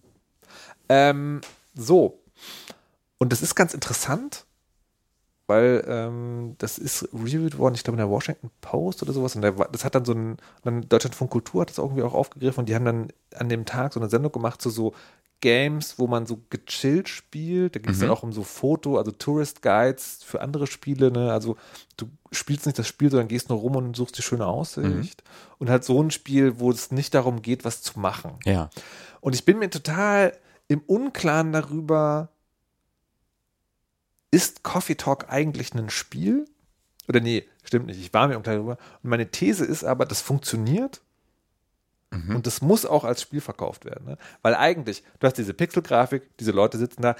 [0.89, 1.41] Ähm,
[1.73, 2.21] so.
[3.17, 4.45] Und das ist ganz interessant,
[5.47, 9.35] weil ähm, das ist reviewed worden, ich glaube in der Washington Post oder sowas.
[9.35, 12.59] Und der, das hat dann so ein, dann Deutschlandfunk Kultur hat das irgendwie auch aufgegriffen
[12.59, 14.93] und die haben dann an dem Tag so eine Sendung gemacht zu so
[15.39, 17.75] Games, wo man so gechillt spielt.
[17.75, 21.11] Da ging es dann auch um so Foto, also Tourist Guides für andere Spiele.
[21.11, 21.31] Ne?
[21.31, 21.57] Also
[21.95, 25.23] du spielst nicht das Spiel, sondern gehst nur rum und suchst die schöne Aussicht.
[25.59, 28.31] Und halt so ein Spiel, wo es nicht darum geht, was zu machen.
[28.45, 28.69] Ja.
[29.21, 30.33] Und ich bin mir total
[30.67, 32.29] im Unklaren darüber,
[34.31, 36.45] ist Coffee Talk eigentlich ein Spiel?
[37.07, 37.99] Oder nee, stimmt nicht.
[37.99, 38.77] Ich war mir unklar darüber.
[39.03, 41.01] Und meine These ist aber, das funktioniert.
[42.11, 44.05] Und das muss auch als Spiel verkauft werden.
[44.05, 44.17] Ne?
[44.41, 47.15] Weil eigentlich, du hast diese Pixelgrafik, diese Leute sitzen da,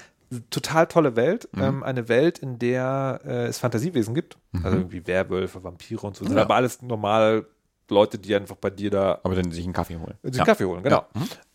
[0.49, 1.49] total tolle Welt.
[1.55, 4.37] Ähm, eine Welt, in der äh, es Fantasiewesen gibt.
[4.63, 6.25] Also irgendwie Werwölfe, Vampire und so.
[6.25, 6.41] Ja.
[6.41, 7.45] aber alles normal
[7.89, 10.15] Leute, die einfach bei dir da Aber dann sich einen Kaffee holen.
[10.23, 10.45] den ja.
[10.45, 11.05] Kaffee holen, genau.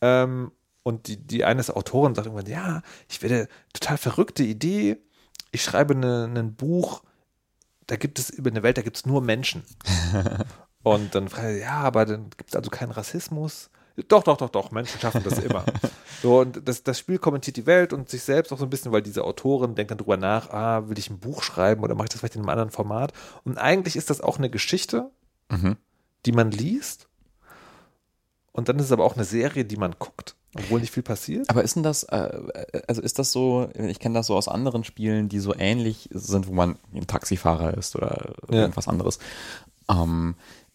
[0.01, 4.99] Ähm, und die, die eines Autoren sagt irgendwann, ja, ich werde total verrückte Idee.
[5.53, 7.03] Ich schreibe eine, ein Buch,
[7.87, 9.63] da gibt es über eine Welt, da gibt es nur Menschen.
[10.83, 13.71] und dann frage ich, ja, aber dann gibt es also keinen Rassismus.
[14.09, 15.65] Doch, doch, doch, doch, Menschen schaffen das immer.
[16.23, 18.93] So, und das, das Spiel kommentiert die Welt und sich selbst auch so ein bisschen,
[18.93, 22.05] weil diese Autorin denkt dann drüber nach, ah, will ich ein Buch schreiben oder mache
[22.05, 23.13] ich das vielleicht in einem anderen Format?
[23.43, 25.11] Und eigentlich ist das auch eine Geschichte,
[25.51, 25.77] Mhm.
[26.25, 27.09] die man liest.
[28.53, 31.49] Und dann ist es aber auch eine Serie, die man guckt, obwohl nicht viel passiert.
[31.49, 32.31] Aber ist denn das, äh,
[32.87, 36.47] also ist das so, ich kenne das so aus anderen Spielen, die so ähnlich sind,
[36.47, 38.61] wo man ein Taxifahrer ist oder Ja.
[38.63, 39.19] irgendwas anderes.
[39.89, 40.35] Ähm,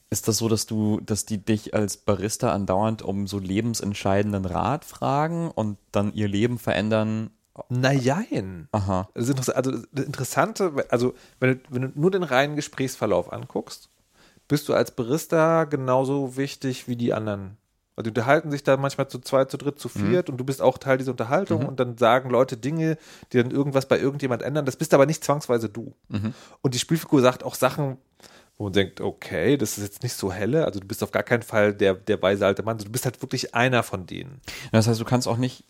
[0.09, 4.85] ist das so, dass du, dass die dich als Barista andauernd um so lebensentscheidenden Rat
[4.85, 7.29] fragen und dann ihr Leben verändern?
[7.69, 8.67] Najein.
[8.71, 9.09] Aha.
[9.13, 13.89] Das Also das Interessante, also wenn du, wenn du nur den reinen Gesprächsverlauf anguckst,
[14.47, 17.56] bist du als Barista genauso wichtig wie die anderen.
[17.97, 20.61] Also die unterhalten sich da manchmal zu zweit, zu dritt, zu viert und du bist
[20.61, 22.97] auch Teil dieser Unterhaltung und dann sagen Leute Dinge,
[23.33, 24.65] die dann irgendwas bei irgendjemand ändern.
[24.65, 25.95] Das bist aber nicht zwangsweise du.
[26.61, 27.97] Und die Spielfigur sagt auch Sachen,
[28.57, 31.23] wo man denkt, okay, das ist jetzt nicht so helle, also du bist auf gar
[31.23, 34.41] keinen Fall der, der weise alte Mann, du bist halt wirklich einer von denen.
[34.71, 35.63] Das heißt, du kannst auch nicht,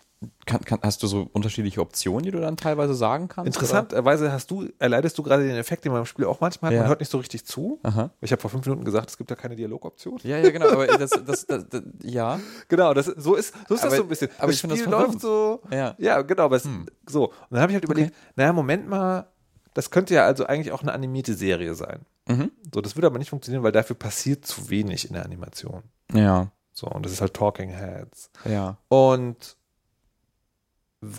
[0.48, 3.48] kann, kann, hast du so unterschiedliche Optionen, die du dann teilweise sagen kannst?
[3.48, 6.74] Interessanterweise hast du, erleidest du gerade den Effekt, den man im Spiel auch manchmal hat,
[6.76, 6.80] Ja.
[6.82, 7.80] man hört nicht so richtig zu.
[7.84, 8.10] Aha.
[8.22, 10.20] Ich habe vor fünf Minuten gesagt, es gibt ja keine Dialogoption.
[10.24, 12.40] Ja, ja, genau, aber das, das, das, das ja.
[12.68, 14.30] Genau, das, so ist, so ist das Aber- so ein bisschen.
[14.40, 15.62] aber das ich finde das läuft so.
[15.72, 15.94] Ja.
[16.00, 16.68] ja genau, aber es,
[17.08, 17.26] so.
[17.28, 19.28] Und dann habe ich halt überlegt, naja, Moment mal,
[19.76, 22.06] das könnte ja also eigentlich auch eine animierte Serie sein.
[22.28, 22.52] Mhm.
[22.74, 25.84] So, das würde aber nicht funktionieren, weil dafür passiert zu wenig in der Animation.
[26.14, 28.32] Ja, So, und das ist halt Talking Heads.
[28.46, 28.78] ja.
[28.90, 29.57] Und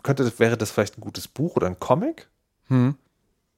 [0.02, 2.28] könnte, wäre das vielleicht ein gutes Buch oder ein Comic?
[2.68, 2.96] Hm.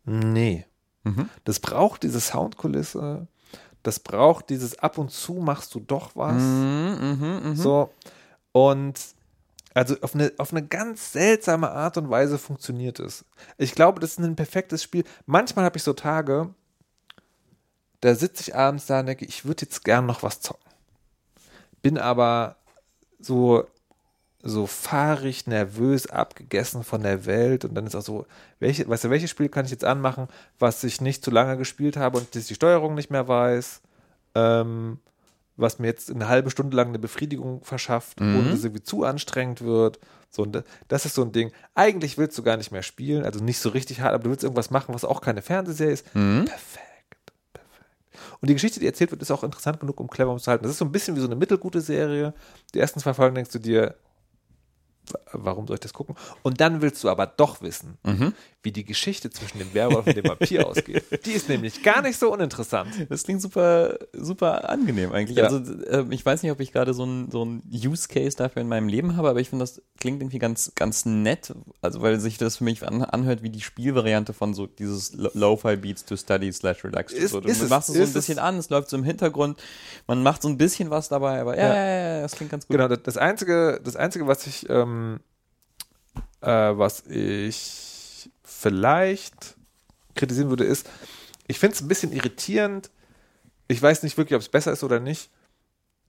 [0.05, 0.67] Nee.
[1.05, 1.29] Mhm.
[1.45, 3.27] Das braucht diese Soundkulisse.
[3.83, 6.43] Das braucht dieses ab und zu machst du doch was.
[6.43, 7.57] Mhm, mhm, mhm.
[7.57, 7.91] So.
[8.53, 9.01] Und
[9.73, 13.25] also auf eine, auf eine ganz seltsame Art und Weise funktioniert es.
[13.57, 15.05] Ich glaube, das ist ein perfektes Spiel.
[15.27, 16.53] Manchmal habe ich so Tage,
[18.01, 20.71] da sitze ich abends da und denke, ich würde jetzt gern noch was zocken.
[21.83, 22.57] Bin aber
[23.21, 23.65] so,
[24.43, 28.27] so fahrig, nervös, abgegessen von der Welt und dann ist auch so,
[28.59, 31.97] welche, weißt du, welches Spiel kann ich jetzt anmachen, was ich nicht zu lange gespielt
[31.97, 33.83] habe und die Steuerung nicht mehr weiß,
[34.35, 34.99] ähm,
[35.57, 39.05] was mir jetzt eine halbe Stunde lang eine Befriedigung verschafft, ohne dass es irgendwie zu
[39.05, 39.99] anstrengend wird.
[40.31, 41.53] So, und das ist so ein Ding.
[41.75, 44.45] Eigentlich willst du gar nicht mehr spielen, also nicht so richtig hart, aber du willst
[44.45, 46.11] irgendwas machen, was auch keine Fernsehserie ist.
[46.47, 46.87] Perfekt,
[47.53, 48.39] perfekt.
[48.41, 50.63] Und die Geschichte, die erzählt wird, ist auch interessant genug, um clever zu halten.
[50.63, 52.33] Das ist so ein bisschen wie so eine mittelgute Serie.
[52.73, 53.97] Die ersten zwei Folgen denkst du dir,
[55.33, 56.15] warum soll ich das gucken?
[56.43, 57.99] Und dann willst du aber doch wissen,
[58.63, 61.03] wie die Geschichte zwischen dem Werwolf und dem Vampir ausgeht.
[61.25, 62.91] Die ist nämlich gar nicht so uninteressant.
[63.09, 65.39] Das klingt super, super angenehm eigentlich.
[65.39, 65.45] Ja.
[65.45, 68.61] Also äh, ich weiß nicht, ob ich gerade so ein so ein Use Case dafür
[68.63, 71.55] in meinem Leben habe, aber ich finde, das klingt irgendwie ganz, ganz nett.
[71.81, 75.31] Also weil sich das für mich an, anhört wie die Spielvariante von so dieses Lo-
[75.35, 77.13] Lo-Fi Beats to Study slash Relax.
[77.15, 79.59] Ist- so, du ist machst es so ein bisschen an, es läuft so im Hintergrund,
[80.07, 81.75] man macht so ein bisschen was dabei, aber ja, Ja.
[81.75, 82.77] ja, ja, ja das klingt ganz gut.
[82.77, 85.00] Genau, das, das einzige, das einzige, was ich, ähm,
[86.41, 89.57] äh, was ich vielleicht
[90.15, 90.89] kritisieren würde, ist,
[91.47, 92.91] ich finde es ein bisschen irritierend.
[93.69, 95.31] Ich weiß nicht wirklich, ob es besser ist oder nicht,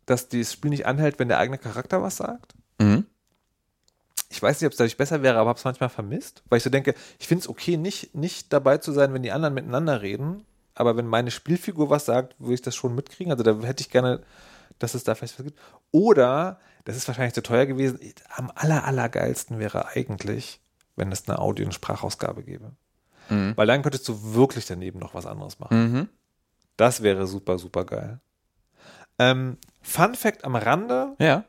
[0.06, 2.54] dass das Spiel nicht anhält, wenn der eigene Charakter was sagt.
[2.80, 3.06] Mhm.
[4.30, 6.64] Ich weiß nicht, ob es dadurch besser wäre, aber habe es manchmal vermisst, weil ich
[6.64, 10.02] so denke, ich finde es okay, nicht, nicht dabei zu sein, wenn die anderen miteinander
[10.02, 13.32] reden, aber wenn meine Spielfigur was sagt, würde ich das schon mitkriegen.
[13.32, 14.22] Also da hätte ich gerne,
[14.80, 15.60] dass es da vielleicht was gibt.
[15.92, 20.60] Oder, das ist wahrscheinlich zu teuer gewesen, am aller, allergeilsten wäre eigentlich,
[20.96, 22.72] wenn es eine Audio- und Sprachausgabe gäbe.
[23.30, 23.54] Mhm.
[23.56, 25.92] Weil dann könntest du wirklich daneben noch was anderes machen.
[25.92, 26.10] Mhm.
[26.78, 28.20] Das wäre super, super geil.
[29.20, 31.46] Ähm, Fun Fact am Rande: Ja.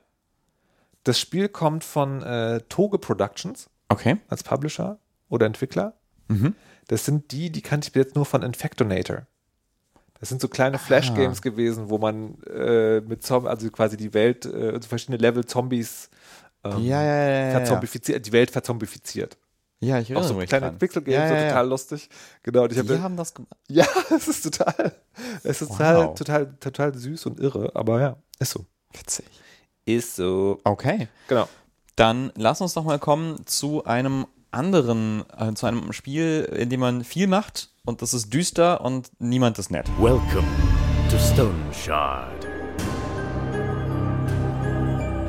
[1.05, 4.19] Das Spiel kommt von äh, Toge Productions Okay.
[4.29, 5.95] als Publisher oder Entwickler.
[6.29, 6.55] Mhm.
[6.89, 9.27] Das sind die, die kannte ich bis jetzt nur von Infectonator.
[10.23, 14.45] Das sind so kleine Flash-Games gewesen, wo man äh, mit Zombies, also quasi die Welt,
[14.47, 16.11] äh, so verschiedene Level Zombies
[16.63, 17.81] ähm, Ja, ja, ja,
[18.21, 19.37] die Welt verzombifiziert.
[19.81, 20.71] Ja, ich Auch erinnere so mich kleine.
[20.75, 21.49] Pixel-Games, Ja, so ja, ja.
[21.49, 22.09] total lustig.
[22.45, 23.53] Genau, und ich Die habe haben das gemacht.
[23.69, 23.85] ja,
[24.17, 24.93] es ist total,
[25.43, 25.77] es ist Wow.
[25.79, 28.65] total, total, total süß und irre, aber ja, ist so.
[28.93, 29.27] Witzig.
[29.87, 30.61] Ist so.
[30.63, 31.09] Okay.
[31.27, 31.49] Genau.
[31.97, 36.79] Dann lass uns doch mal kommen zu einem anderen, äh, zu einem Spiel, in dem
[36.79, 39.89] man viel macht und das ist düster und niemand ist nett.
[39.99, 40.47] Welcome
[41.11, 42.47] to Stone Shard.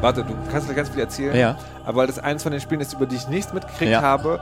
[0.02, 1.36] Warte, du kannst gleich ganz viel erzählen.
[1.36, 1.58] Ja.
[1.86, 4.02] Aber weil das eins von den Spielen ist, über die ich nichts mitgekriegt Ja.
[4.02, 4.40] habe,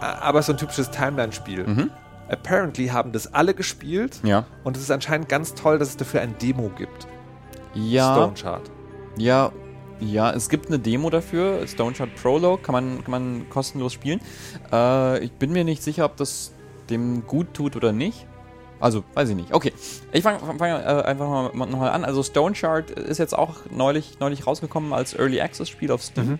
[0.00, 1.90] a- aber so ein typisches Timeline-Spiel.
[2.28, 4.18] Apparently haben das alle gespielt.
[4.22, 4.28] Mhm.
[4.28, 4.44] Ja.
[4.64, 7.06] Und es ist anscheinend ganz toll, dass es dafür ein Demo gibt.
[7.74, 8.70] Ja, Stone Shard.
[9.18, 9.52] ja,
[10.00, 14.20] ja, es gibt eine Demo dafür, Stone Shard Prologue, kann man, kann man kostenlos spielen.
[14.72, 16.52] Äh, ich bin mir nicht sicher, ob das
[16.90, 18.26] dem gut tut oder nicht.
[18.78, 19.54] Also, weiß ich nicht.
[19.54, 19.72] Okay,
[20.12, 22.04] ich fange fang, fang, äh, einfach mal, mal nochmal an.
[22.04, 26.38] Also Stone Shard ist jetzt auch neulich, neulich rausgekommen als Early Access Spiel auf Steam.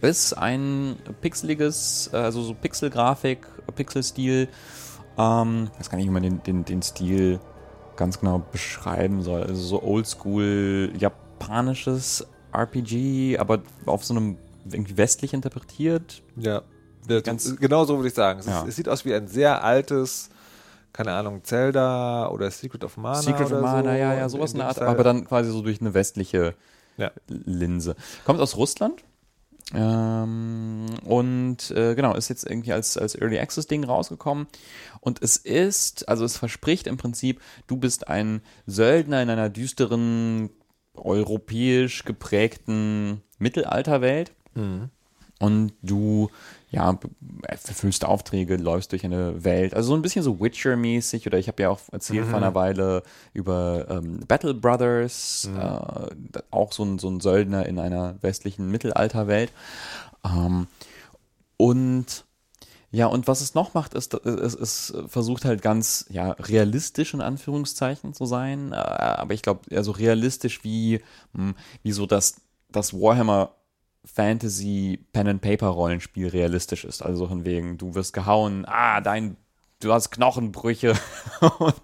[0.00, 4.48] Ist ein pixeliges, also so Pixelgrafik, Pixelstil.
[5.18, 7.40] Ähm, ich weiß gar nicht, wie man den, den, den Stil
[7.96, 9.42] ganz genau beschreiben soll.
[9.42, 14.38] Also so oldschool japanisches RPG, aber auf so einem
[14.70, 16.22] irgendwie westlich interpretiert.
[16.36, 16.62] Ja.
[17.22, 18.40] Ganz- genau so würde ich sagen.
[18.40, 18.62] Es, Ja.
[18.62, 20.28] ist, es sieht aus wie ein sehr altes,
[20.92, 23.20] keine Ahnung, Zelda oder Secret of Mana.
[23.22, 23.98] Secret oder of Mana, so.
[23.98, 24.88] ja, ja, sowas in der Art, Style.
[24.90, 26.54] aber dann quasi so durch eine westliche
[26.96, 27.10] Ja.
[27.28, 27.96] Linse.
[28.24, 29.02] Kommt aus Russland.
[29.72, 34.46] Ähm, und äh, genau, ist jetzt irgendwie als, als Early Access Ding rausgekommen.
[35.00, 40.50] Und es ist, also es verspricht im Prinzip, du bist ein Söldner in einer düsteren,
[40.94, 44.32] europäisch geprägten Mittelalterwelt.
[45.40, 46.30] Und du,
[46.74, 46.98] ja,
[47.42, 49.74] erfüllst Aufträge, läufst durch eine Welt.
[49.74, 51.24] Also so ein bisschen so Witcher-mäßig.
[51.26, 55.48] Oder ich habe ja auch erzählt vor einer Weile über ähm, Battle Brothers.
[55.56, 59.52] Äh, auch so ein, so ein Söldner in einer westlichen Mittelalterwelt.
[60.24, 60.66] Ähm,
[61.56, 62.24] und
[62.90, 67.20] ja, und was es noch macht, ist, es, es versucht halt ganz ja, realistisch in
[67.20, 68.72] Anführungszeichen zu sein.
[68.72, 71.00] Äh, aber ich glaube, eher so realistisch wie,
[71.34, 72.36] mh, wie so das,
[72.70, 73.54] das Warhammer
[74.04, 77.02] Fantasy Pen and Paper Rollenspiel realistisch ist.
[77.02, 79.36] Also so von wegen, du wirst gehauen, ah, dein,
[79.80, 80.94] du hast Knochenbrüche
[81.58, 81.74] und,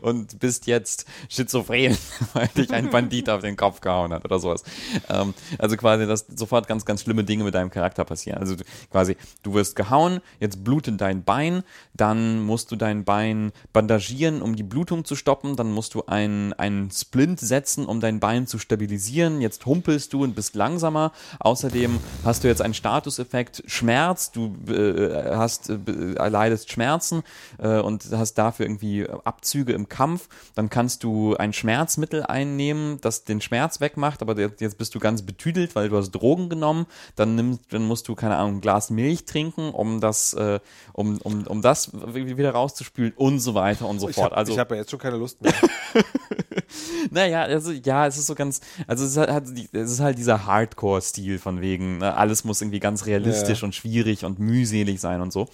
[0.00, 1.96] und bist jetzt schizophren,
[2.32, 4.62] weil dich ein Bandit auf den Kopf gehauen hat oder sowas.
[5.08, 8.38] Ähm, also quasi, dass sofort ganz, ganz schlimme Dinge mit deinem Charakter passieren.
[8.38, 11.62] Also du, quasi, du wirst gehauen, jetzt blutet dein Bein,
[11.94, 16.52] dann musst du dein Bein bandagieren, um die Blutung zu stoppen, dann musst du einen,
[16.54, 21.12] einen Splint setzen, um dein Bein zu stabilisieren, jetzt humpelst du und bist langsamer.
[21.40, 27.22] Außerdem hast du jetzt einen Statuseffekt Schmerz, du äh, hast, äh, erleidest Schmerzen
[27.58, 30.28] äh, und hast dafür irgendwie Abzüge im Kampf.
[30.54, 35.22] Dann kannst du ein Schmerzmittel einnehmen, das den Schmerz wegmacht, aber jetzt, bist du ganz
[35.22, 36.86] betüdelt, weil du hast Drogen genommen.
[37.16, 40.60] Dann, nimmst, dann musst du, keine Ahnung, ein Glas Milch trinken, um das, äh,
[40.92, 44.26] um, um, um das wieder rauszuspülen und so weiter und so Ich fort.
[44.32, 45.52] habe also, hab ja jetzt schon keine Lust mehr.
[47.10, 50.46] naja, also ja, es ist so ganz, also es ist halt, es ist halt dieser
[50.46, 53.64] Hardcore-Stil von wegen, ne, alles muss irgendwie ganz realistisch Ja.
[53.66, 55.48] und schwierig und mühselig sein und so.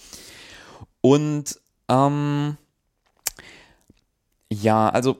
[1.01, 2.57] Und ähm,
[4.49, 5.17] ja, also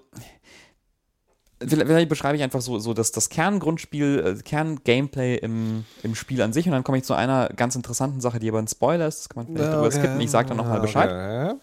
[1.59, 6.53] vielleicht beschreibe ich einfach so, so das, das Kerngrundspiel, äh, Kerngameplay im, im Spiel an
[6.53, 9.21] sich und dann komme ich zu einer ganz interessanten Sache, die aber ein Spoiler ist,
[9.21, 11.09] das kann man vielleicht drüber skippen, ich sage dann nochmal Bescheid.
[11.09, 11.59] Okay.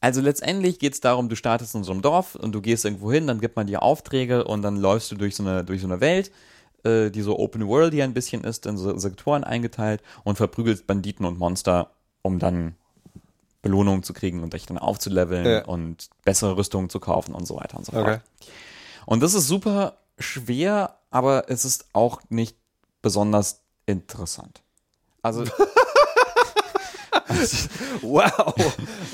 [0.00, 3.10] Also letztendlich geht es darum, du startest in so einem Dorf und du gehst irgendwo
[3.10, 5.86] hin, dann gibt man dir Aufträge und dann läufst du durch so eine, durch so
[5.86, 6.30] eine Welt,
[6.84, 10.86] äh, die so Open World hier ein bisschen ist, in so Sektoren eingeteilt und verprügelst
[10.86, 12.74] Banditen und Monster, um dann
[13.64, 15.64] Belohnungen zu kriegen und dich dann aufzuleveln Ja.
[15.64, 18.06] und bessere Rüstungen zu kaufen und so weiter und so fort.
[18.06, 18.18] Okay.
[19.06, 22.56] Und das ist super schwer, aber es ist auch nicht
[23.02, 24.62] besonders interessant.
[25.22, 25.44] Also,
[28.02, 28.54] Wow.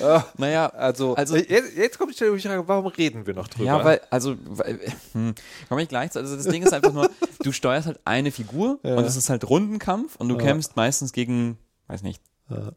[0.38, 3.64] Naja, also, Also- jetzt, jetzt kommt die Frage, warum reden wir noch drüber?
[3.64, 4.80] Ja, weil, also, weil,
[5.12, 5.34] hm,
[5.68, 6.18] komme ich gleich zu.
[6.18, 7.10] Also, das Ding ist einfach nur,
[7.42, 11.58] du steuerst halt eine Figur und es ist halt Rundenkampf und du kämpfst meistens gegen,
[11.88, 12.22] weiß nicht,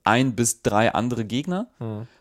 [0.04, 1.68] ein bis drei andere Gegner.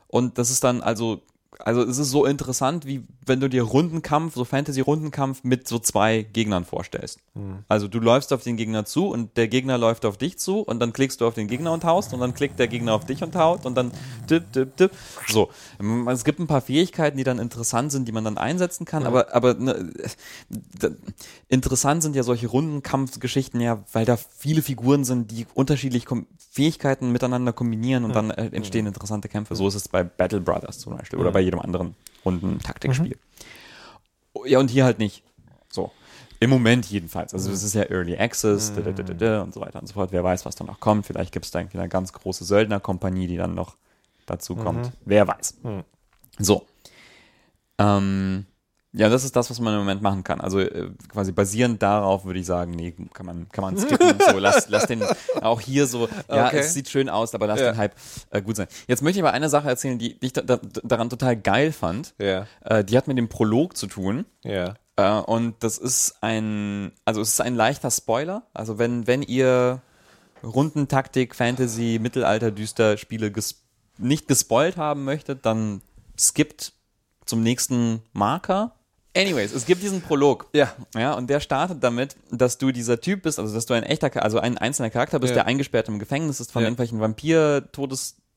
[0.08, 1.22] Und das ist dann also
[1.58, 6.22] also es ist so interessant, wie wenn du dir Rundenkampf, so Fantasy-Rundenkampf mit so zwei
[6.22, 7.20] Gegnern vorstellst.
[7.68, 10.80] Also du läufst auf den Gegner zu und der Gegner läuft auf dich zu und
[10.80, 13.22] dann klickst du auf den Gegner und haust und dann klickt der Gegner auf dich
[13.22, 13.92] und haut und dann
[14.26, 14.90] tipp, tipp, tipp.
[15.28, 15.50] So.
[16.08, 19.34] Es gibt ein paar Fähigkeiten, die dann interessant sind, die man dann einsetzen kann, aber,
[19.34, 19.92] aber ne,
[21.48, 27.12] interessant sind ja solche Rundenkampfgeschichten ja, weil da viele Figuren sind, die unterschiedliche Kom Fähigkeiten
[27.12, 29.56] miteinander kombinieren und dann äh, entstehen interessante Kämpfe.
[29.56, 33.18] So ist es bei Battle Brothers zum Beispiel oder bei jedem anderen Runden-Taktikspiel.
[34.46, 35.22] Ja, und hier halt nicht.
[35.70, 35.92] So.
[36.40, 37.34] Im Moment jedenfalls.
[37.34, 39.86] Also es ist ja Early Access da, da, da, da, da, und so weiter und
[39.86, 40.10] so fort.
[40.10, 41.06] Wer weiß, was da noch kommt.
[41.06, 43.76] Vielleicht gibt es da irgendwie eine ganz große Söldnerkompanie, die dann noch
[44.26, 44.90] dazu kommt.
[45.04, 45.58] Wer weiß.
[46.38, 46.66] So.
[47.78, 48.46] Ähm,
[48.94, 50.40] ja, das ist das, was man im Moment machen kann.
[50.40, 54.18] Also äh, quasi basierend darauf würde ich sagen, nee, kann man, kann man skippen.
[54.30, 55.02] so, lass, lass den
[55.40, 56.58] auch hier so, ja, Okay.
[56.58, 57.72] es sieht schön aus, aber lass Ja.
[57.72, 57.94] den Hype
[58.30, 58.66] äh, gut sein.
[58.86, 62.14] Jetzt möchte ich aber eine Sache erzählen, die ich da, da, daran total geil fand.
[62.18, 62.46] Ja.
[62.60, 64.26] Äh, die hat mit dem Prolog zu tun.
[64.44, 64.74] Ja.
[64.96, 68.42] Äh, und das ist ein, also es ist ein leichter Spoiler.
[68.52, 69.80] Also wenn, wenn ihr
[70.42, 73.62] Rundentaktik, Fantasy, Mittelalter, düster Spiele ges
[73.98, 75.80] nicht gespoilt haben möchtet, dann
[76.18, 76.72] skippt
[77.24, 78.74] zum nächsten Marker.
[79.14, 80.46] Anyways, es gibt diesen Prolog.
[80.54, 80.74] Ja.
[80.94, 84.22] Ja, und der startet damit, dass du dieser Typ bist, also dass du ein echter,
[84.22, 85.36] also ein einzelner Charakter bist, Ja.
[85.42, 86.68] der eingesperrt im Gefängnis ist von Ja.
[86.68, 86.98] irgendwelchen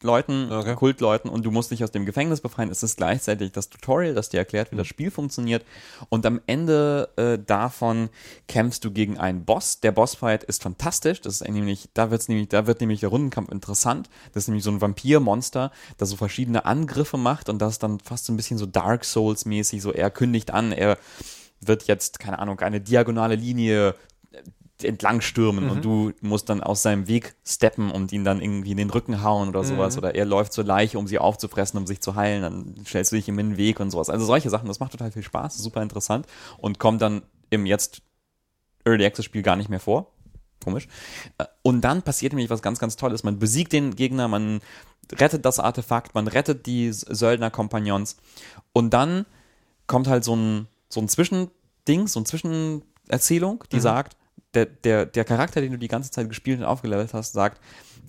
[0.01, 0.75] Vampir-Todesleuten, Okay.
[0.75, 2.69] Kultleuten und du musst dich aus dem Gefängnis befreien.
[2.69, 5.65] Es ist gleichzeitig das Tutorial, das dir erklärt, wie das Spiel funktioniert.
[6.10, 8.10] Und am Ende äh, davon
[8.47, 9.79] kämpfst du gegen einen Boss.
[9.79, 11.21] Der Bossfight ist fantastisch.
[11.21, 14.10] Das ist nämlich, da wird's nämlich, da wird nämlich der Rundenkampf interessant.
[14.34, 18.25] Das ist nämlich so ein Vampirmonster, das so verschiedene Angriffe macht und das dann fast
[18.25, 20.97] so ein bisschen so Dark Souls-mäßig, so er kündigt an, er
[21.62, 23.95] wird jetzt, keine Ahnung, eine diagonale Linie
[24.83, 28.77] entlang stürmen und du musst dann aus seinem Weg steppen und ihn dann irgendwie in
[28.77, 32.01] den Rücken hauen oder sowas oder er läuft zur Leiche, um sie aufzufressen, um sich
[32.01, 34.09] zu heilen, dann stellst du dich ihm in den Weg und sowas.
[34.09, 38.01] Also solche Sachen, das macht total viel Spaß, super interessant und kommt dann im jetzt
[38.83, 40.11] Early Access Spiel gar nicht mehr vor.
[40.63, 40.88] Komisch.
[41.38, 43.23] Äh, Und dann passiert nämlich was ganz, ganz Tolles.
[43.23, 44.61] Man besiegt den Gegner, man
[45.11, 48.17] rettet das Artefakt, man rettet die Söldner-Kompagnons
[48.73, 49.25] und dann
[49.88, 54.17] kommt halt so ein, so ein Zwischending, so eine Zwischenerzählung, die sagt,
[54.55, 57.61] der, der, der Charakter, den du die ganze Zeit gespielt und aufgelevelt hast, sagt,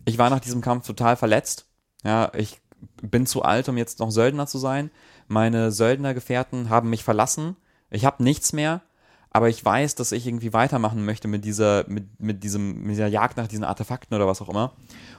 [0.04, 1.66] ich war nach diesem Kampf total verletzt.
[2.04, 2.60] Ja, ich
[3.02, 4.90] bin zu alt, um jetzt noch Söldner zu sein.
[5.28, 7.56] Meine Söldnergefährten haben mich verlassen.
[7.90, 8.82] Ich habe nichts mehr.
[9.30, 13.08] Aber ich weiß, dass ich irgendwie weitermachen möchte mit dieser, mit, mit diesem, mit dieser
[13.08, 14.72] Jagd nach diesen Artefakten oder was auch immer.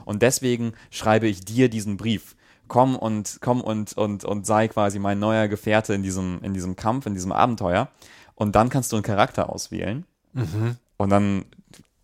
[0.04, 2.34] Und deswegen schreibe ich dir diesen Brief.
[2.66, 6.74] Komm und, komm und, und, und sei quasi mein neuer Gefährte in diesem, in diesem
[6.74, 7.88] Kampf, in diesem Abenteuer.
[8.34, 10.04] Und dann kannst du einen Charakter auswählen.
[10.98, 11.46] Und dann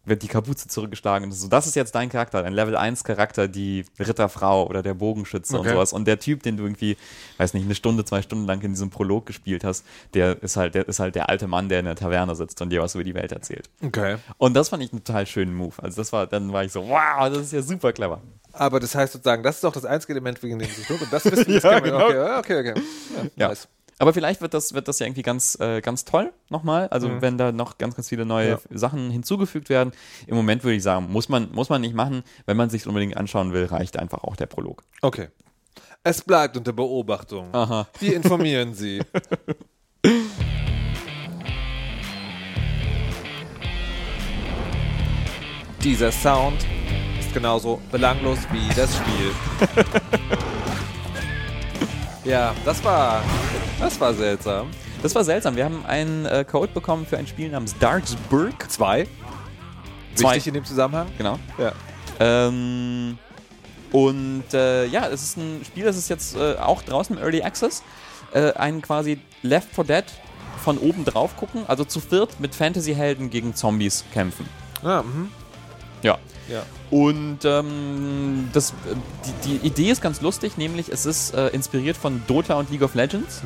[0.06, 1.24] wird die Kapuze zurückgeschlagen.
[1.24, 4.66] Und das ist so, das ist jetzt dein Charakter, dein Level 1 Charakter, die Ritterfrau
[4.66, 5.72] oder der Bogenschütze und Okay.
[5.72, 5.92] sowas.
[5.94, 6.96] Und der Typ, den du irgendwie,
[7.38, 10.74] weiß nicht, eine Stunde, zwei Stunden lang in diesem Prolog gespielt hast, der ist halt,
[10.74, 13.04] der ist halt der alte Mann, der in der Taverne sitzt und dir was über
[13.04, 13.70] die Welt erzählt.
[13.82, 14.16] Okay.
[14.36, 15.74] Und das fand ich einen total schönen Move.
[15.78, 18.20] Also das war, dann war ich so, wow, das ist ja super clever.
[18.52, 21.24] Aber das heißt sozusagen, das ist doch das einzige Element, wegen dem ich Und das
[21.30, 22.06] wissen wir Ja, jetzt genau.
[22.06, 22.74] Okay, okay, okay.
[23.16, 23.48] Ja, Ja.
[23.48, 23.68] Nice.
[23.98, 26.88] Aber vielleicht wird das, wird das ja irgendwie ganz, äh, ganz toll nochmal.
[26.88, 28.60] Also wenn da noch ganz, ganz viele neue Mhm.
[28.70, 28.78] Ja.
[28.78, 29.92] Sachen hinzugefügt werden.
[30.26, 32.22] Im Moment würde ich sagen, muss man, muss man nicht machen.
[32.46, 34.82] Wenn man sich unbedingt anschauen will, reicht einfach auch der Prolog.
[35.02, 35.28] Okay.
[36.02, 37.54] Es bleibt unter Beobachtung.
[37.54, 37.86] Aha.
[38.00, 39.00] Wir informieren Sie.
[45.82, 46.64] Dieser Sound
[47.20, 49.30] ist genauso belanglos wie das Spiel.
[52.24, 53.22] ja, das war,
[53.78, 54.70] das war seltsam.
[55.02, 55.56] Das war seltsam.
[55.56, 58.70] Wir haben einen äh, Code bekommen für ein Spiel namens Darksburg.
[58.70, 59.06] Zwei.
[60.14, 60.36] Zwei.
[60.36, 61.08] Wichtig in dem Zusammenhang.
[61.18, 61.38] Genau.
[61.58, 61.72] Ja.
[62.20, 63.18] Ähm,
[63.92, 67.42] und äh, ja, es ist ein Spiel, das ist jetzt äh, auch draußen im Early
[67.42, 67.82] Access.
[68.32, 70.04] Äh, ein quasi Left 4 Dead
[70.64, 74.48] von oben drauf gucken, also zu viert mit Fantasy-Helden gegen Zombies kämpfen.
[74.82, 75.30] Ja, mhm.
[76.02, 76.18] Ja.
[76.48, 76.62] ja.
[76.94, 78.72] Und ähm, das,
[79.44, 82.82] die, die Idee ist ganz lustig, nämlich es ist äh, inspiriert von Dota und League
[82.82, 83.42] of Legends.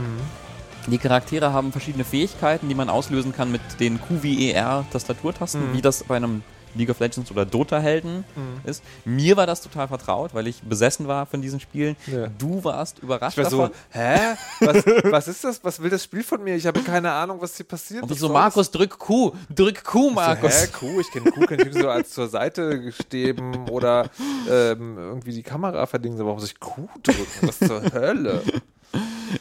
[0.87, 6.17] Die Charaktere haben verschiedene Fähigkeiten, die man auslösen kann mit den QWER-Tastaturtasten, wie das bei
[6.17, 6.43] einem
[6.75, 8.25] League of Legends oder Dota-Helden
[8.65, 8.83] ist.
[9.05, 11.97] Mir war das total vertraut, weil ich besessen war von diesen Spielen.
[12.07, 12.29] Ja.
[12.39, 13.77] Du warst überrascht Ich war so, davon.
[13.91, 14.19] hä?
[14.61, 14.77] Was,
[15.13, 15.65] was ist das?
[15.65, 16.55] Was will das Spiel von mir?
[16.57, 18.03] Ich habe keine Ahnung, was hier passiert.
[18.03, 18.29] Und ich so?
[18.29, 20.61] Markus, drück Q, drück Q, Markus.
[20.61, 24.09] So, hä, Kuh, ich kenne Kuh, kenn ich so als zur Seite gesteben oder
[24.51, 26.19] ähm, irgendwie die Kamera verdingen.
[26.19, 27.25] Warum soll ich Kuh drücken?
[27.43, 28.43] Was zur Hölle?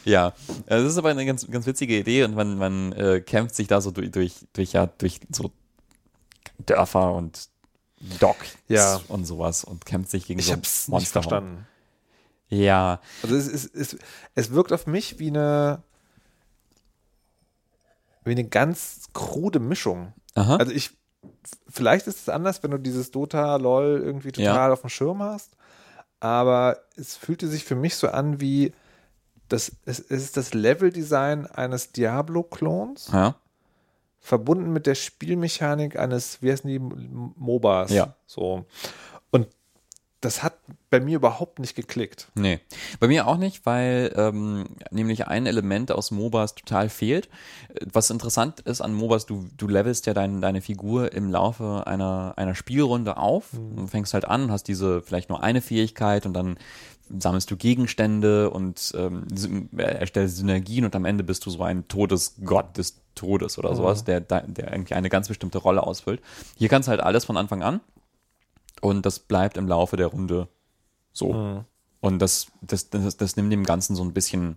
[0.04, 0.32] Ja,
[0.66, 3.80] das ist aber eine ganz, ganz witzige Idee und man, man äh, kämpft sich da
[3.80, 5.50] so durch, durch, durch, ja, durch so
[6.58, 7.48] Dörfer und
[8.20, 9.00] Docks Ja.
[9.08, 11.12] und sowas und kämpft sich gegen Ich so hab's nicht Monster.
[11.22, 11.66] verstanden.
[12.48, 13.96] Ja, Also es, es, es,
[14.34, 15.82] es wirkt auf mich wie eine
[18.24, 20.12] wie eine ganz krude Mischung.
[20.34, 20.56] Aha.
[20.56, 20.90] Also ich
[21.68, 24.72] vielleicht ist es anders, wenn du dieses Dota LOL irgendwie total Ja.
[24.72, 25.50] auf dem Schirm hast,
[26.20, 28.72] aber es fühlte sich für mich so an wie
[29.48, 33.34] das es, es ist das Leveldesign eines Diablo Klons ja.
[34.28, 38.14] Verbunden mit der Spielmechanik eines wie heißen die MOBAs Ja.
[38.26, 38.66] so
[39.30, 39.48] und
[40.20, 40.54] das hat
[40.90, 42.26] bei mir überhaupt nicht geklickt.
[42.34, 42.58] Nee,
[42.98, 47.28] bei mir auch nicht, weil ähm, nämlich ein Element aus MOBAs total fehlt.
[47.72, 51.84] Äh, Was interessant ist an MOBAs, du, du levelst ja dein, deine Figur im Laufe
[51.86, 53.50] einer, einer Spielrunde auf.
[53.52, 56.58] Du fängst halt an, hast diese vielleicht nur eine Fähigkeit und dann
[57.18, 59.26] sammelst du Gegenstände und ähm,
[59.76, 64.04] äh, erstellst Synergien und am Ende bist du so ein Todesgott des Todes oder sowas,
[64.04, 66.20] der, der irgendwie eine ganz bestimmte Rolle ausfüllt.
[66.56, 67.80] Hier kannst du halt alles von Anfang an
[68.80, 70.48] und das bleibt im Laufe der Runde
[71.12, 71.64] so.
[72.00, 74.56] Und das, das, das, das nimmt dem Ganzen so ein bisschen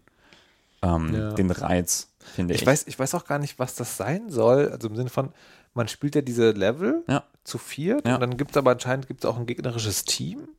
[0.83, 1.31] ähm, Ja.
[1.33, 2.61] den Reiz, finde ich.
[2.61, 4.69] Ich weiß, ich weiß auch gar nicht, was das sein soll.
[4.69, 5.29] Also im Sinne von,
[5.73, 7.23] man spielt ja diese Level Ja.
[7.43, 8.15] zu viert Ja.
[8.15, 10.49] und dann gibt es aber anscheinend gibt's auch ein gegnerisches Team.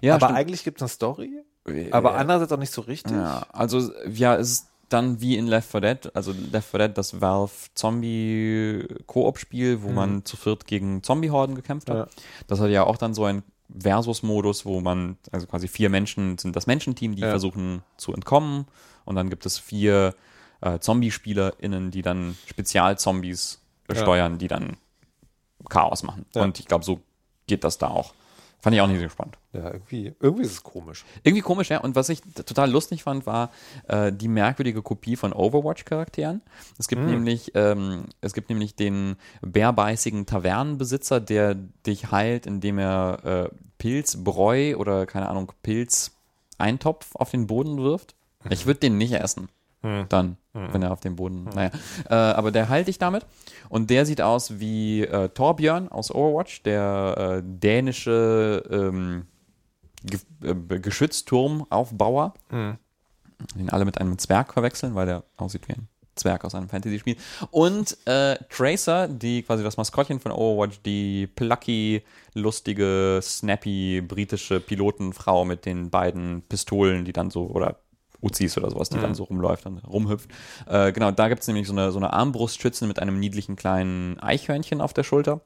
[0.00, 0.38] Ja, aber stimmt.
[0.38, 1.30] eigentlich gibt es eine Story.
[1.92, 3.12] Aber andererseits auch nicht so richtig.
[3.12, 6.98] Ja, also ja, es ist dann wie in Left 4 Dead, also Left 4 Dead,
[6.98, 11.96] das Valve Zombie Koop-Spiel, wo man zu viert gegen Zombie-Horden gekämpft hat.
[11.96, 12.06] Ja.
[12.48, 13.42] Das hat ja auch dann so ein
[13.78, 17.30] Versus-Modus, wo man, also quasi vier Menschen sind das Menschenteam, die Ja.
[17.30, 18.66] versuchen zu entkommen.
[19.04, 20.14] Und dann gibt es vier
[20.60, 24.76] äh, Zombie-SpielerInnen, die dann Spezialzombies besteuern, die dann
[25.68, 26.26] Chaos machen.
[26.34, 26.42] Ja.
[26.42, 27.00] Und ich glaube, so
[27.46, 28.12] geht das da auch.
[28.62, 29.38] Fand ich auch nicht so spannend.
[29.52, 31.04] Ja, irgendwie, irgendwie ist es komisch.
[31.22, 31.80] Irgendwie komisch, ja.
[31.80, 33.50] Und was ich total lustig fand, war
[33.88, 36.42] äh, die merkwürdige Kopie von Overwatch-Charakteren.
[36.78, 43.24] Es gibt nämlich, ähm, es gibt nämlich den bärbeißigen Tavernenbesitzer, der dich heilt, indem er
[43.24, 48.14] äh, Pilzbräu oder keine Ahnung Pilzeintopf auf den Boden wirft.
[48.50, 49.48] Ich würde den nicht essen.
[49.82, 51.44] Dann, wenn er auf dem Boden.
[51.44, 51.70] Naja.
[52.08, 53.24] Äh, aber der heilt dich damit.
[53.68, 59.26] Und der sieht aus wie äh, Torbjörn aus Overwatch, der äh, dänische ähm,
[60.02, 62.34] Ge äh, Geschützturmaufbauer,
[63.54, 67.16] den alle mit einem Zwerg verwechseln, weil der aussieht wie ein Zwerg aus einem Fantasy-Spiel.
[67.50, 72.02] Und äh, Tracer, die quasi das Maskottchen von Overwatch, die plucky,
[72.34, 77.80] lustige, snappy britische Pilotenfrau mit den beiden Pistolen, die dann so, oder
[78.22, 80.30] Uzis oder sowas, die dann so rumläuft und rumhüpft.
[80.66, 84.18] Äh, genau, da gibt es nämlich so eine, so eine Armbrustschütze mit einem niedlichen kleinen
[84.20, 85.40] Eichhörnchen auf der Schulter.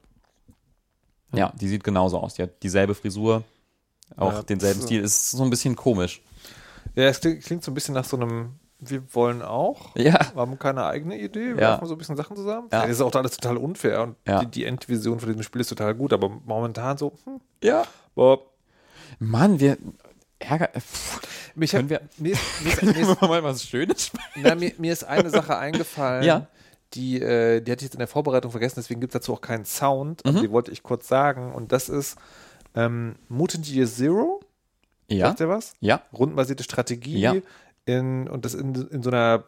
[1.33, 2.35] Ja, die sieht genauso aus.
[2.35, 3.43] Die hat dieselbe Frisur,
[4.15, 4.81] auch Ja, denselben.
[4.81, 5.01] Stil.
[5.01, 6.21] Ist so ein bisschen komisch.
[6.95, 9.95] Ja, es klingt, klingt so ein bisschen nach so einem, wir wollen auch.
[9.95, 10.19] Ja.
[10.33, 11.55] Wir haben keine eigene Idee.
[11.55, 11.71] Wir Ja.
[11.71, 12.67] machen so ein bisschen Sachen zusammen.
[12.71, 12.81] Ja.
[12.83, 14.39] Das ist auch alles total unfair und Ja.
[14.41, 17.83] die, die Endvision von diesem Spiel ist total gut, aber momentan so, hm, Ja.
[18.15, 18.39] boah,
[19.19, 19.77] Mann, wir
[20.49, 20.69] ärger.
[20.79, 21.21] Pff,
[21.55, 24.93] mich Können wir- mir, ist, mir, können ist, wir mal was Schönes na, mir, mir
[24.93, 26.47] ist eine Sache eingefallen, Ja.
[26.93, 29.41] die, äh, die hatte ich jetzt in der Vorbereitung vergessen, deswegen gibt es dazu auch
[29.41, 30.29] keinen Sound, Mhm.
[30.31, 32.17] aber die wollte ich kurz sagen und das ist
[32.75, 34.41] ähm, Mutant Year Zero.
[35.07, 35.27] Ja.
[35.27, 35.73] Sagt ihr was?
[35.81, 36.01] Ja.
[36.13, 37.35] rundenbasierte Strategie Ja.
[37.85, 39.43] in, und das in, in so einer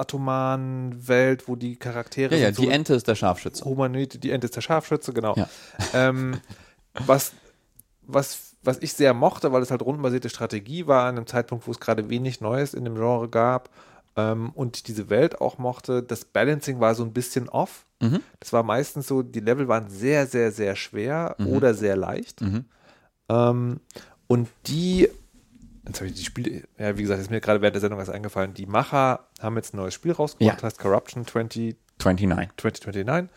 [0.00, 3.64] postatomaren Welt, wo die Charaktere Ja, ja, die so Ente ist der Scharfschütze.
[3.64, 5.34] Humanoid, die Ente ist der Scharfschütze, genau.
[5.36, 5.48] Ja.
[5.94, 6.40] Ähm,
[6.94, 7.32] was,
[8.02, 11.70] was, was ich sehr mochte, weil es halt rundenbasierte Strategie war, an einem Zeitpunkt, wo
[11.70, 13.70] es gerade wenig Neues in dem Genre gab
[14.16, 17.86] ähm, und diese Welt auch mochte, das Balancing war so ein bisschen off.
[18.02, 18.20] Mhm.
[18.40, 21.46] Das war meistens so, die Level waren sehr, sehr, sehr schwer Mhm.
[21.48, 22.40] oder sehr leicht.
[23.28, 23.80] Ähm,
[24.28, 25.08] und die,
[25.86, 28.08] jetzt habe ich die Spiele, ja, wie gesagt, ist mir gerade während der Sendung was
[28.08, 28.54] eingefallen.
[28.54, 30.66] Die Macher haben jetzt ein neues Spiel rausgebracht, Ja.
[30.66, 32.50] heißt Corruption 20, 29.
[32.56, 33.30] 2029.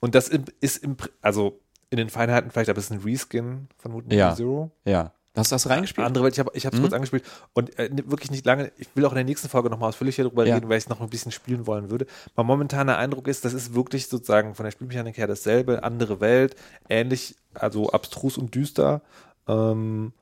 [0.00, 1.60] Und das ist im, also
[1.90, 4.34] in den Feinheiten vielleicht, aber es ist ein Reskin von Mutant Ja.
[4.34, 4.70] Zero.
[4.84, 5.12] Ja.
[5.36, 6.04] Hast du das reingespielt?
[6.06, 6.80] Andere Welt, ich habe es Mhm.
[6.82, 8.72] kurz angespielt und äh, ne- wirklich nicht lange.
[8.78, 10.56] Ich will auch in der nächsten Folge nochmal ausführlicher darüber Ja.
[10.56, 12.06] reden, weil ich es noch ein bisschen spielen wollen würde.
[12.36, 16.56] Mein momentaner Eindruck ist, das ist wirklich sozusagen von der Spielmechanik her dasselbe, andere Welt,
[16.88, 19.02] ähnlich, also abstrus und düster.
[19.46, 20.12] Ähm,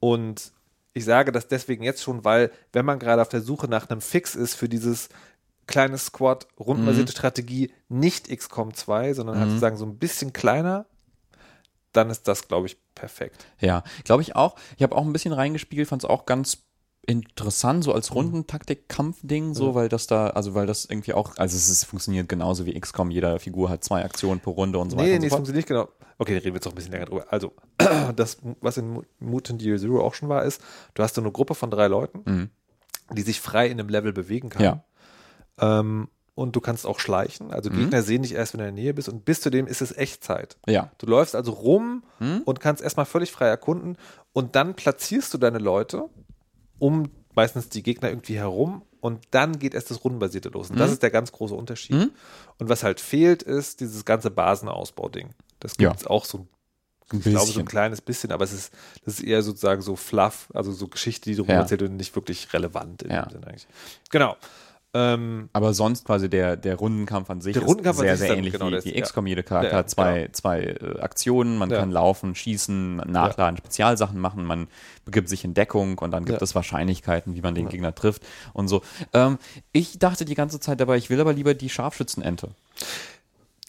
[0.00, 0.52] und
[0.94, 4.00] ich sage das deswegen jetzt schon, weil wenn man gerade auf der Suche nach einem
[4.00, 5.08] Fix ist für dieses
[5.66, 7.16] kleine Squad, rundenbasierte Mhm.
[7.16, 10.86] Strategie, nicht XCOM 2, sondern halt sozusagen so ein bisschen kleiner,
[11.96, 13.46] dann ist das, glaube ich, perfekt.
[13.60, 14.56] Ja, glaube ich auch.
[14.76, 16.58] Ich habe auch ein bisschen reingespielt, fand es auch ganz
[17.06, 21.68] interessant, so als Rundentaktik-Kampfding, so, weil das da, also weil das irgendwie auch, also es
[21.68, 25.06] ist, funktioniert genauso wie XCOM, jeder Figur hat zwei Aktionen pro Runde und so weiter
[25.08, 25.88] Nee, und nee, es so funktioniert genau.
[26.16, 27.26] Okay, reden wir jetzt noch ein bisschen länger drüber.
[27.30, 27.52] Also,
[28.16, 30.62] das, was in Mu- Mutant Year Zero auch schon war, ist,
[30.94, 32.50] du hast so eine Gruppe von drei Leuten,
[33.12, 34.62] die sich frei in einem Level bewegen kann.
[34.62, 34.80] Mhm.
[35.60, 35.80] Ja.
[35.80, 37.52] Ähm, und du kannst auch schleichen.
[37.52, 37.76] Also Mhm.
[37.76, 39.80] Gegner sehen dich erst, wenn du in der Nähe bist und bis zu dem ist
[39.82, 40.56] es Echtzeit.
[40.66, 40.90] Ja.
[40.98, 42.42] Du läufst also rum Mhm.
[42.44, 43.96] und kannst erstmal völlig frei erkunden
[44.32, 46.08] und dann platzierst du deine Leute
[46.78, 50.70] um meistens die Gegner irgendwie herum und dann geht erst das Rundenbasierte los.
[50.70, 50.92] Und das Mhm.
[50.94, 52.10] ist der ganz große Unterschied.
[52.58, 55.30] Und was halt fehlt, ist dieses ganze Basenausbau-Ding.
[55.60, 55.90] Das Ja.
[55.90, 56.46] gibt es auch so
[57.10, 58.72] Ein ich glaube, so ein kleines bisschen, aber es ist,
[59.04, 61.60] das ist eher sozusagen so Fluff, also so Geschichte, die drüber Ja.
[61.60, 63.22] erzählt und nicht wirklich relevant in Ja.
[63.26, 63.66] dem Sinne eigentlich.
[64.10, 64.36] Genau.
[64.96, 68.30] Ähm, Aber sonst quasi der, der Rundenkampf an sich Der ist Rundenkampf an sehr, sehr
[68.30, 68.92] ist ähnlich genau, wie, das- wie.
[69.00, 69.26] XCOM.
[69.26, 70.32] Jeder Charakter hat zwei, genau.
[70.32, 71.58] zwei äh, Aktionen.
[71.58, 74.44] Man kann laufen, schießen, nachladen, Spezialsachen machen.
[74.44, 74.68] Man
[75.04, 78.22] begibt sich in Deckung und dann gibt es Wahrscheinlichkeiten, wie man den Gegner trifft
[78.52, 78.82] und so.
[79.12, 79.38] Ähm,
[79.72, 82.50] ich dachte die ganze Zeit dabei, ich will aber lieber die Scharfschützenente.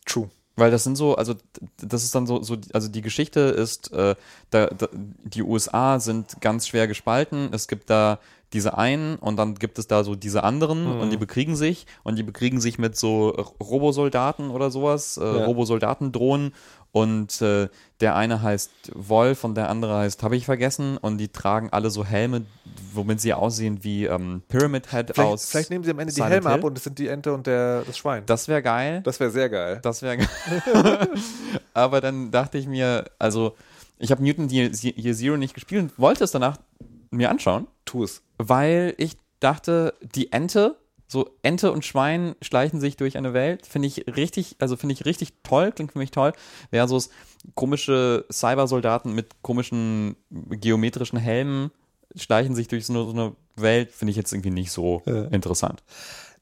[0.05, 0.29] true.
[0.55, 1.35] Weil das sind so, also
[1.77, 4.15] das ist dann so, so also die Geschichte ist, äh,
[4.51, 7.49] da, da, die USA sind ganz schwer gespalten.
[7.51, 8.19] Es gibt da
[8.53, 12.15] diese einen und dann gibt es da so diese anderen und die bekriegen sich und
[12.17, 13.29] die bekriegen sich mit so
[13.61, 15.45] Robosoldaten oder sowas, äh, Ja.
[15.45, 16.53] Robosoldatendrohnen
[16.95, 17.67] und äh,
[17.99, 21.89] der eine heißt Wolf und der andere heißt, habe ich vergessen und die tragen alle
[21.89, 22.45] so Helme,
[22.93, 25.49] womit sie aussehen wie ähm, Pyramid Head Vielleicht, aus.
[25.49, 26.65] vielleicht nehmen sie am Ende die Silent Helme ab Hill.
[26.67, 28.23] und es sind die Ente und der, das Schwein.
[28.27, 29.01] Das wäre geil.
[29.03, 29.79] Das wäre sehr geil.
[29.83, 30.29] Das wäre geil.
[31.73, 33.57] Aber dann dachte ich mir, also
[33.99, 36.57] ich habe Newton Year Year Zero nicht gespielt und wollte es danach
[37.11, 38.21] mir anschauen, Tu es.
[38.37, 40.77] weil ich dachte, die Ente,
[41.07, 45.05] so Ente und Schwein schleichen sich durch eine Welt, finde ich richtig, also finde ich
[45.05, 46.33] richtig toll, klingt für mich toll,
[46.71, 47.09] versus
[47.53, 51.71] komische Cybersoldaten mit komischen geometrischen Helmen
[52.15, 55.25] schleichen sich durch so eine, so eine Welt, finde ich jetzt irgendwie nicht so Ja.
[55.25, 55.83] interessant.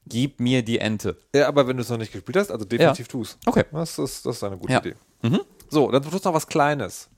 [0.06, 1.16] Gib mir die Ente.
[1.34, 3.38] Ja, aber wenn du es noch nicht gespielt hast, also definitiv tu es.
[3.46, 3.64] Okay.
[3.72, 4.78] Das ist, das ist eine gute Ja.
[4.80, 4.94] Idee.
[5.22, 5.40] Mhm.
[5.70, 7.08] So, dann tust du noch was Kleines.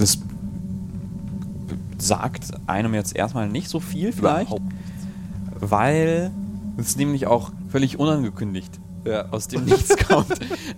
[0.00, 0.18] Das
[1.98, 4.62] sagt einem jetzt erstmal nicht so viel vielleicht, Überhaupt
[5.62, 6.30] weil
[6.78, 9.26] es nämlich auch völlig unangekündigt Ja.
[9.30, 10.32] aus dem Nichts kommt.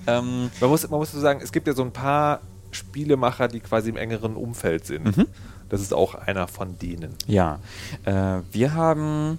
[0.08, 2.40] ähm, Man muss, man muss so sagen, es gibt ja so ein paar
[2.72, 5.16] Spielemacher, die quasi im engeren Umfeld sind.
[5.16, 5.26] Mhm.
[5.68, 7.14] Das ist auch einer von denen.
[7.28, 7.60] ja,
[8.04, 9.38] äh, wir haben,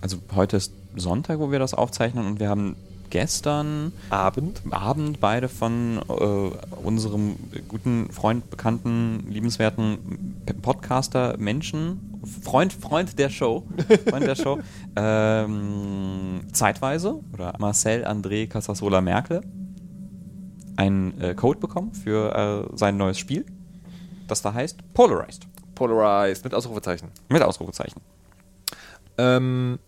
[0.00, 2.74] also heute ist Sonntag, wo wir das aufzeichnen und wir haben
[3.10, 4.62] gestern Abend.
[4.70, 7.36] Abend beide von äh, unserem
[7.68, 13.66] guten Freund, bekannten, liebenswerten Podcaster Menschen, Freund, Freund der Show,
[14.08, 14.58] Freund der Show,
[14.96, 19.42] ähm, zeitweise oder Marcel André Casasola Merkel
[20.76, 23.44] einen äh, Code bekommen für äh, sein neues Spiel,
[24.28, 27.08] das da heißt Polarized Polarized mit Ausrufezeichen.
[27.28, 28.00] mit Ausrufezeichen.
[29.16, 29.78] Ähm,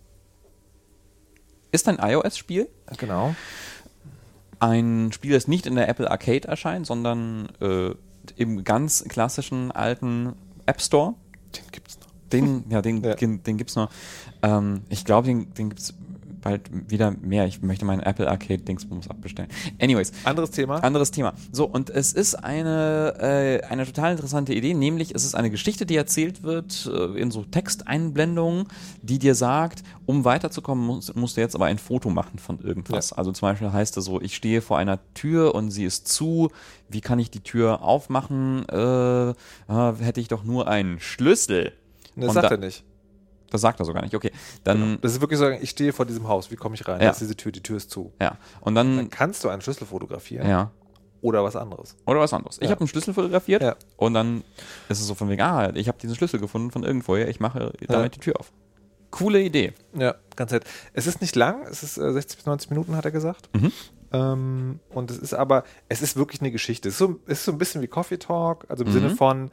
[1.72, 3.34] Ist ein iOS-Spiel, genau.
[4.58, 7.90] ein Spiel, das nicht in der Apple Arcade erscheint, sondern äh,
[8.36, 10.34] im ganz klassischen alten
[10.66, 11.14] App Store.
[11.56, 12.06] Den gibt's noch.
[12.32, 13.14] Den, ja, den, Ja.
[13.14, 13.90] den, den gibt's noch.
[14.42, 15.94] Ähm, ich glaube, den, den gibt's
[16.40, 17.46] bald wieder mehr.
[17.46, 19.50] Ich möchte meinen Apple Arcade Dingsbums abbestellen.
[19.80, 20.76] Anyways, Anderes Thema.
[20.82, 21.34] anderes Thema.
[21.52, 25.86] So, und es ist eine, äh, eine total interessante Idee, nämlich es ist eine Geschichte,
[25.86, 28.66] die erzählt wird äh, in so Texteinblendungen,
[29.02, 33.12] die dir sagt, um weiterzukommen, musst, musst du jetzt aber ein Foto machen von irgendwas.
[33.12, 36.50] Also zum Beispiel heißt es so, ich stehe vor einer Tür und sie ist zu,
[36.88, 38.64] wie kann ich die Tür aufmachen?
[38.68, 41.72] Äh, ah, hätte ich doch nur einen Schlüssel.
[42.16, 42.84] Das Und sagt da- er nicht.
[43.50, 44.14] Das sagt er so gar nicht.
[44.14, 44.30] Okay,
[44.64, 47.00] dann, Das ist wirklich so, ich stehe vor diesem Haus, wie komme ich rein?
[47.00, 47.06] Ja.
[47.06, 48.12] Da ist diese Tür, die Tür ist zu.
[48.20, 48.36] ja.
[48.60, 50.70] Und dann, Dann kannst du einen Schlüssel fotografieren ja.
[51.20, 51.96] oder was anderes.
[52.06, 52.58] Oder was anderes.
[52.58, 52.70] Ich Ja.
[52.70, 53.76] habe einen Schlüssel fotografiert Ja.
[53.96, 54.44] und dann
[54.88, 57.72] ist es so von wegen, ah, ich habe diesen Schlüssel gefunden von irgendwoher, ich mache
[57.88, 58.52] damit die Tür auf.
[59.10, 59.72] Coole Idee.
[59.94, 60.62] Ja, ganz nett.
[60.92, 63.48] Es ist nicht lang, es ist äh, 60 bis 90 Minuten, hat er gesagt.
[63.54, 63.72] Mhm.
[64.12, 66.88] Ähm, und es ist aber, es ist wirklich eine Geschichte.
[66.88, 68.94] Es ist so, es ist so ein bisschen wie Coffee Talk, also im Mhm.
[68.94, 69.50] Sinne von,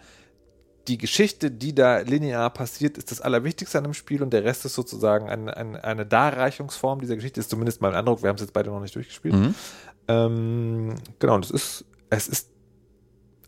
[0.87, 4.65] die Geschichte, die da linear passiert, ist das Allerwichtigste an dem Spiel und der Rest
[4.65, 8.21] ist sozusagen eine, eine, eine Darreichungsform dieser Geschichte, ist zumindest mein Eindruck.
[8.23, 9.33] Wir haben es jetzt beide noch nicht durchgespielt.
[9.35, 9.55] Mhm.
[10.07, 12.49] Ähm, genau, und es ist, es ist,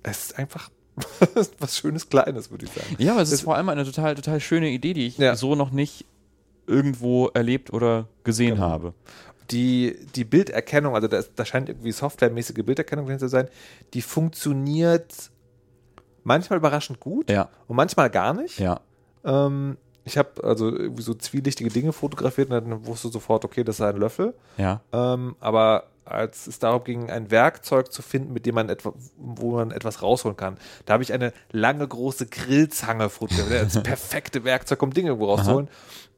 [0.03, 0.69] es ist einfach
[1.59, 2.95] was Schönes, Kleines, würde ich sagen.
[2.97, 5.35] Ja, aber es ist Das- vor allem eine total, total schöne Idee, die ich Ja.
[5.35, 6.05] so noch nicht
[6.67, 8.67] irgendwo erlebt oder gesehen Genau.
[8.67, 8.93] habe.
[9.51, 13.47] die, die Bilderkennung, also da, ist- da scheint irgendwie softwaremäßige Bilderkennung drin zu sein,
[13.95, 15.11] die funktioniert
[16.29, 18.59] manchmal überraschend gut Ja, und manchmal gar nicht.
[18.59, 18.79] ja.
[19.25, 23.75] Ähm, ich habe also irgendwie so zwielichtige Dinge fotografiert und dann wusste sofort, okay, das
[23.75, 24.33] ist ein Löffel.
[24.57, 24.81] Ja.
[24.93, 29.51] Ähm, aber als es darum ging, ein Werkzeug zu finden, mit dem man etwa, wo
[29.57, 34.81] man etwas rausholen kann, da habe ich eine lange große Grillzange fotografiert, das perfekte Werkzeug,
[34.81, 35.67] um Dinge rauszuholen.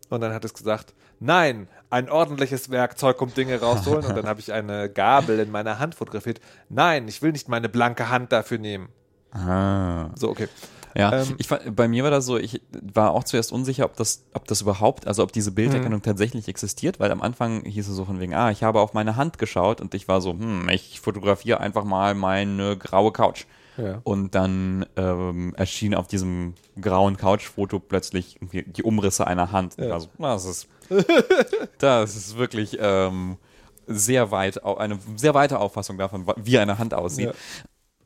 [0.10, 4.06] Und dann hat es gesagt, nein, ein ordentliches Werkzeug, um Dinge rauszuholen.
[4.06, 6.40] Und dann habe ich eine Gabel in meiner Hand fotografiert.
[6.70, 8.88] Nein, ich will nicht meine blanke Hand dafür nehmen.
[9.32, 10.10] Ah.
[10.16, 10.48] So, okay.
[10.96, 12.62] Ja, Ähm, ich fand, bei mir war das so, ich
[12.94, 16.04] war auch zuerst unsicher, ob das, ob das überhaupt, also ob diese Bilderkennung Mhm.
[16.04, 19.16] tatsächlich existiert, weil am Anfang hieß es so von wegen, ah, ich habe auf meine
[19.16, 23.46] Hand geschaut und ich war so, hm, ich fotografiere einfach mal meine graue Couch.
[23.78, 24.02] Ja.
[24.04, 29.78] Und dann ähm, erschien auf diesem grauen Couch-Foto plötzlich die Umrisse einer Hand.
[29.78, 29.94] Ja.
[29.94, 30.68] Also, das ist,
[31.78, 33.38] das ist wirklich ähm,
[33.88, 37.34] sehr weit, eine sehr weite Auffassung davon, wie eine Hand aussieht.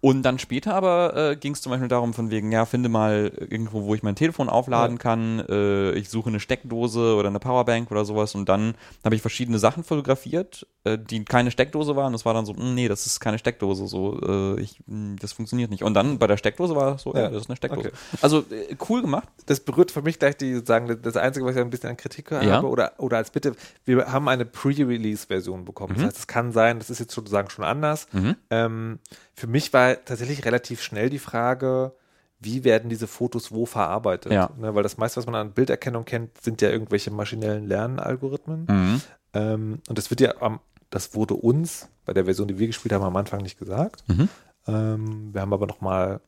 [0.06, 3.32] Und dann später aber äh, ging es zum Beispiel darum, von wegen, ja, finde mal
[3.40, 5.02] irgendwo, wo ich mein Telefon aufladen Ja.
[5.02, 5.40] kann.
[5.50, 8.36] Äh, ich suche eine Steckdose oder eine Powerbank oder sowas.
[8.36, 12.14] Und dann habe ich verschiedene Sachen fotografiert, äh, die keine Steckdose waren.
[12.14, 13.88] Das war dann so, "Mm, nee, das ist keine Steckdose.
[13.88, 15.82] So, äh, ich, mm, das funktioniert nicht.
[15.82, 17.30] Und dann bei der Steckdose war es so, ja, Ja.
[17.30, 17.88] das ist eine Steckdose.
[17.88, 17.98] Okay.
[18.22, 19.28] Also äh, cool gemacht.
[19.48, 22.30] das berührt für mich gleich die sagen das einzige was ich ein bisschen an Kritik
[22.32, 22.62] habe Ja.
[22.62, 25.98] oder oder als bitte wir haben eine Pre-Release Version bekommen Mhm.
[25.98, 28.08] das heißt es kann sein das ist jetzt sozusagen schon anders
[28.52, 29.00] ähm,
[29.36, 31.94] für mich war tatsächlich relativ schnell die Frage
[32.40, 34.50] wie werden diese Fotos wo verarbeitet Ja.
[34.58, 39.02] ne, weil das meiste was man an Bilderkennung kennt sind ja irgendwelche maschinellen Lernalgorithmen Mhm.
[39.34, 40.60] ähm, und das wird ja am
[40.90, 44.30] das wurde uns bei der Version die wir gespielt haben am Anfang nicht gesagt Mhm.
[44.68, 46.22] ähm, wir haben aber nochmal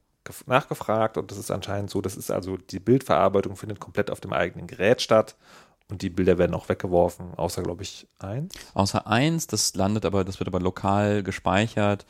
[0.46, 4.34] nachgefragt und das ist anscheinend so, das ist also die Bildverarbeitung findet komplett auf dem
[4.34, 5.36] eigenen Gerät statt
[5.90, 8.54] und die Bilder werden auch weggeworfen, außer glaube ich eins.
[8.74, 12.06] Außer eins, das landet aber, das wird aber lokal gespeichert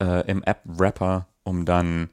[0.00, 2.10] äh, im App-Wrapper, um dann,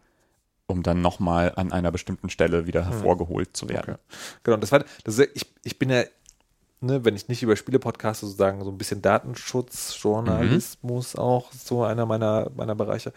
[0.68, 3.98] um dann nochmal an einer bestimmten Stelle wieder hervorgeholt zu werden.
[4.44, 6.04] Genau, und das war, das ist, ich, ich bin ja,
[6.82, 11.84] ne, wenn ich nicht über Spiele podcaste, sozusagen so ein bisschen Datenschutz, Journalismus auch so
[11.84, 13.14] einer meiner, meiner Bereiche.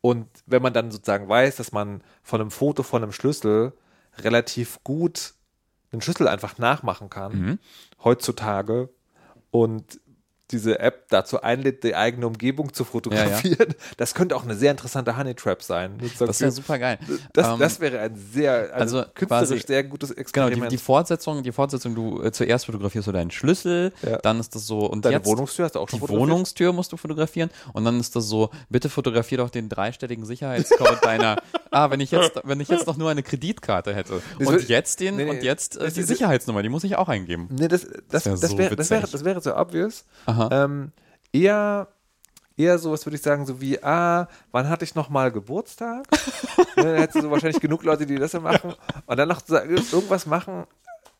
[0.00, 3.72] Und wenn man dann sozusagen weiß, dass man von einem Foto von einem Schlüssel
[4.18, 5.34] relativ gut
[5.92, 7.58] den Schlüssel einfach nachmachen kann, Mhm.
[8.02, 8.88] heutzutage,
[9.50, 10.00] und
[10.52, 15.16] diese App dazu einlädt, die eigene Umgebung zu fotografieren, das könnte auch eine sehr interessante
[15.16, 15.98] Honey Trap sein.
[16.18, 16.98] Das wäre super geil.
[17.32, 20.64] das, Ähm, das wäre ein sehr, also, also künstlerisch quasi- sehr gutes Genau, Experiment.
[20.64, 24.18] die, die Fortsetzung, die Fortsetzung, du äh, zuerst fotografierst du deinen Schlüssel, Ja.
[24.18, 26.08] dann ist das so und Deine jetzt Wohnungstür hast du auch schon die?
[26.08, 30.98] Wohnungstür musst du fotografieren und dann ist das so, bitte fotografier doch den dreistelligen Sicherheitscode
[31.02, 31.36] deiner,
[31.70, 34.68] ah, wenn ich jetzt, wenn ich jetzt doch nur eine Kreditkarte hätte Das und wird-
[34.68, 37.48] jetzt den nee, nee, und jetzt äh, die Sicherheitsnummer, die muss ich auch eingeben.
[37.50, 39.12] Nee, das, das, wär das, so wäre, das, wäre, witzig.
[39.12, 40.04] das wäre so obvious.
[40.26, 40.41] Aha.
[40.50, 40.92] Ähm,
[41.32, 41.88] eher,
[42.56, 46.06] eher so, was würde ich sagen, so wie, ah, wann hatte ich nochmal Geburtstag?
[46.76, 48.74] ne, dann hättest du so wahrscheinlich genug Leute, die das ja machen.
[49.06, 50.64] Und dann noch irgendwas machen.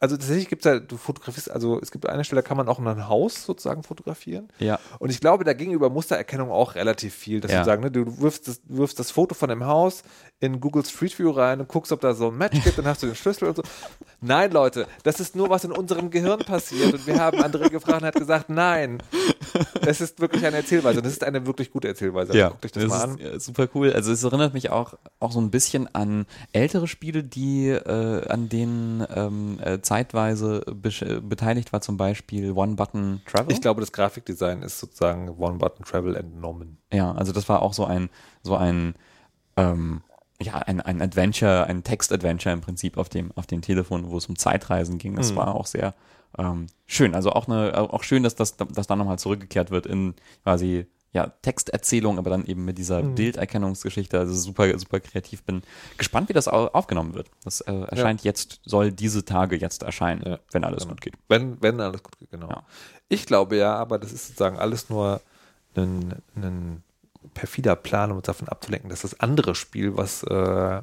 [0.03, 2.68] Also tatsächlich gibt es ja, du fotografierst, also es gibt eine Stelle, da kann man
[2.68, 4.48] auch ein Haus sozusagen fotografieren.
[4.59, 4.80] Ja.
[4.98, 7.61] Und ich glaube, da ging über Mustererkennung auch relativ viel, dass Ja.
[7.61, 10.03] du sagen, ne, du wirfst das, wirfst das Foto von dem Haus
[10.40, 13.05] in Google Street View rein und guckst, ob da so ein Match gibt, dann hast
[13.05, 13.62] du den Schlüssel und so.
[14.20, 16.92] Nein, Leute, das ist nur, was in unserem Gehirn passiert.
[16.94, 19.00] Und wir haben André gefragt und hat gesagt, nein,
[19.86, 20.98] es ist wirklich eine Erzählweise.
[20.98, 22.32] Und es ist eine wirklich gute Erzählweise.
[22.32, 23.18] Also guckt euch das, mal an.
[23.18, 23.92] ist super cool.
[23.92, 28.48] Also es erinnert mich auch, auch so ein bisschen an ältere Spiele, die äh, an
[28.48, 33.53] denen ähm, äh, zeitweise äh, beteiligt war, zum Beispiel One Button Travel.
[33.53, 36.78] Ich glaube, das Grafikdesign ist sozusagen One-Button Travel entnommen.
[36.90, 38.09] Ja, also das war auch so ein,
[38.43, 38.95] so ein,
[39.57, 40.01] ähm,
[40.40, 44.26] ja, ein, ein Adventure, ein Text-Adventure im Prinzip auf dem, auf dem Telefon, wo es
[44.26, 45.14] um Zeitreisen ging.
[45.14, 45.95] Das war auch sehr
[46.38, 47.14] ähm, schön.
[47.14, 51.27] Also auch eine, auch schön, dass das, dass dann nochmal zurückgekehrt wird in quasi ja,
[51.43, 54.19] Texterzählung, aber dann eben mit dieser Bilderkennungsgeschichte.
[54.19, 55.43] Also super, super kreativ.
[55.43, 55.63] Bin
[55.99, 57.29] gespannt, wie das au- aufgenommen wird.
[57.45, 60.95] Das äh, erscheint jetzt, soll diese Tage jetzt erscheinen, Ja, wenn alles genau.
[60.95, 61.15] gut geht.
[61.29, 62.49] Wenn, wenn alles gut geht, genau.
[62.49, 62.63] Ja.
[63.09, 65.21] Ich glaube ja, aber das ist sozusagen alles nur
[65.77, 66.83] ein, ein
[67.35, 70.81] perfider Plan, um uns davon abzulenken, dass das andere Spiel, was äh,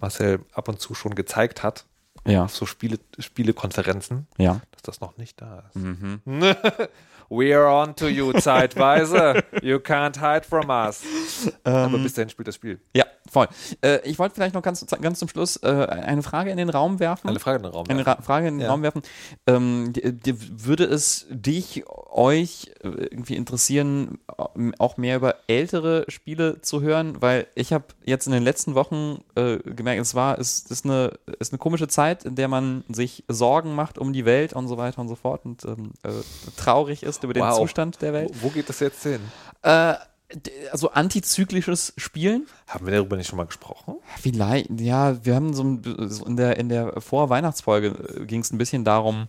[0.00, 1.84] Marcel ab und zu schon gezeigt hat,
[2.26, 4.60] Ja, auf so Spiele, Spielekonferenzen, ja.
[4.72, 5.76] dass das noch nicht da ist.
[5.76, 6.20] Mhm.
[7.30, 9.42] We're on to you zeitweise.
[9.62, 11.02] You can't hide from us.
[11.64, 11.74] Ähm.
[11.74, 12.80] aber bis dahin spielt das Spiel.
[12.94, 13.48] Ja, voll.
[13.82, 17.00] Äh, ich wollte vielleicht noch ganz, ganz zum Schluss äh, eine Frage in den Raum
[17.00, 17.28] werfen.
[17.28, 17.86] Eine Frage in den Raum.
[17.88, 18.70] Eine Ra Frage in den Ja.
[18.70, 19.02] Raum werfen.
[19.46, 24.18] Ähm, die, die, würde es dich, euch äh, irgendwie interessieren,
[24.56, 27.20] ähm, auch mehr über ältere Spiele zu hören?
[27.20, 31.12] Weil ich habe jetzt in den letzten Wochen äh, gemerkt, es war, es ist eine,
[31.38, 34.78] ist eine komische Zeit, in der man sich Sorgen macht um die Welt und so
[34.78, 36.10] weiter und so fort und ähm, äh,
[36.56, 37.56] traurig ist über den Wow.
[37.58, 38.30] Zustand der Welt.
[38.34, 39.20] Wo, wo geht das jetzt hin?
[39.62, 39.94] Äh,
[40.72, 42.46] also antizyklisches Spielen.
[42.66, 43.96] Haben wir darüber nicht schon mal gesprochen?
[44.20, 48.58] Vielleicht, ja, wir haben so, ein- so in der, in der Vor-Weihnachtsfolge ging es ein
[48.58, 49.28] bisschen darum,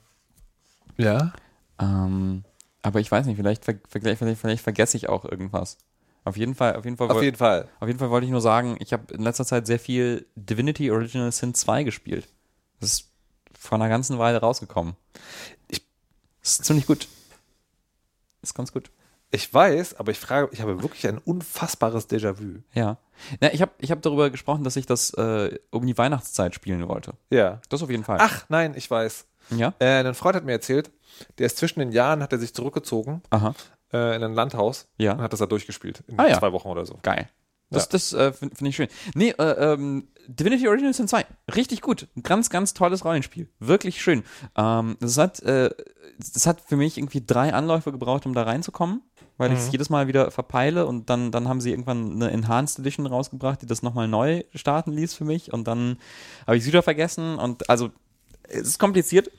[0.98, 1.32] Ja.
[1.80, 2.44] ähm,
[2.82, 3.88] aber ich weiß nicht, vielleicht, vielleicht,
[4.20, 5.78] vielleicht, vielleicht vergesse ich auch irgendwas.
[6.26, 7.70] Auf jeden Fall, auf jeden Fall, Auf jeden Fall.
[7.80, 10.92] auf jeden Fall wollte ich nur sagen, ich habe in letzter Zeit sehr viel Divinity
[10.92, 12.28] Original Sin 2 gespielt.
[12.82, 13.10] Das ist
[13.58, 14.96] vor einer ganzen Weile rausgekommen.
[15.70, 15.82] Ich-
[16.44, 17.08] ist ziemlich gut.
[18.42, 18.92] Ist ganz gut.
[19.32, 22.62] Ich weiß, aber ich frage, ich habe wirklich ein unfassbares Déjà-vu.
[22.74, 22.98] Ja.
[23.42, 26.88] Na, ich habe ich hab darüber gesprochen, dass ich das äh, um die Weihnachtszeit spielen
[26.88, 27.14] wollte.
[27.30, 27.62] Ja.
[27.70, 28.18] Das auf jeden Fall.
[28.20, 29.28] Ach, nein, ich weiß.
[29.52, 29.74] Ja?
[29.80, 30.90] Äh, ein Freund hat mir erzählt,
[31.38, 33.54] der ist zwischen den Jahren, hat er sich zurückgezogen Aha.
[33.94, 35.14] äh, in ein Landhaus Ja.
[35.14, 36.04] und hat das da durchgespielt.
[36.08, 36.40] In Ah, ja.
[36.40, 36.98] zwei Wochen oder so.
[37.04, 37.30] Geil.
[37.72, 37.90] Das, Ja.
[37.92, 38.88] das äh, finde find ich schön.
[39.14, 41.26] Nee, äh, ähm, Divinity Original Sin 2.
[41.56, 42.08] Richtig gut.
[42.16, 43.50] Ein ganz, ganz tolles Rollenspiel.
[43.60, 44.24] Wirklich schön.
[44.56, 45.70] Ähm, das, hat, äh,
[46.18, 49.02] das hat für mich irgendwie drei Anläufe gebraucht, um da reinzukommen,
[49.38, 52.80] weil ich es jedes Mal wieder verpeile und dann, dann haben sie irgendwann eine Enhanced
[52.80, 55.98] Edition rausgebracht, die das nochmal neu starten ließ für mich und dann
[56.46, 57.90] habe ich es wieder vergessen und also
[58.44, 59.32] es ist kompliziert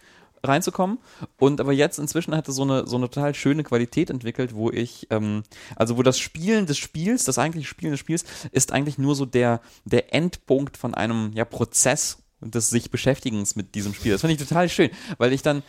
[0.43, 0.99] reinzukommen.
[1.39, 4.71] Und aber jetzt inzwischen hat es so eine, so eine total schöne Qualität entwickelt, wo
[4.71, 5.43] ich, ähm,
[5.77, 9.27] also wo das Spielen des Spiels, das eigentliche Spielen des Spiels, ist eigentlich nur so
[9.27, 14.13] der, der Endpunkt von einem ja, Prozess des sich Beschäftigens mit diesem Spiel.
[14.13, 15.63] Das finde ich total schön, weil ich dann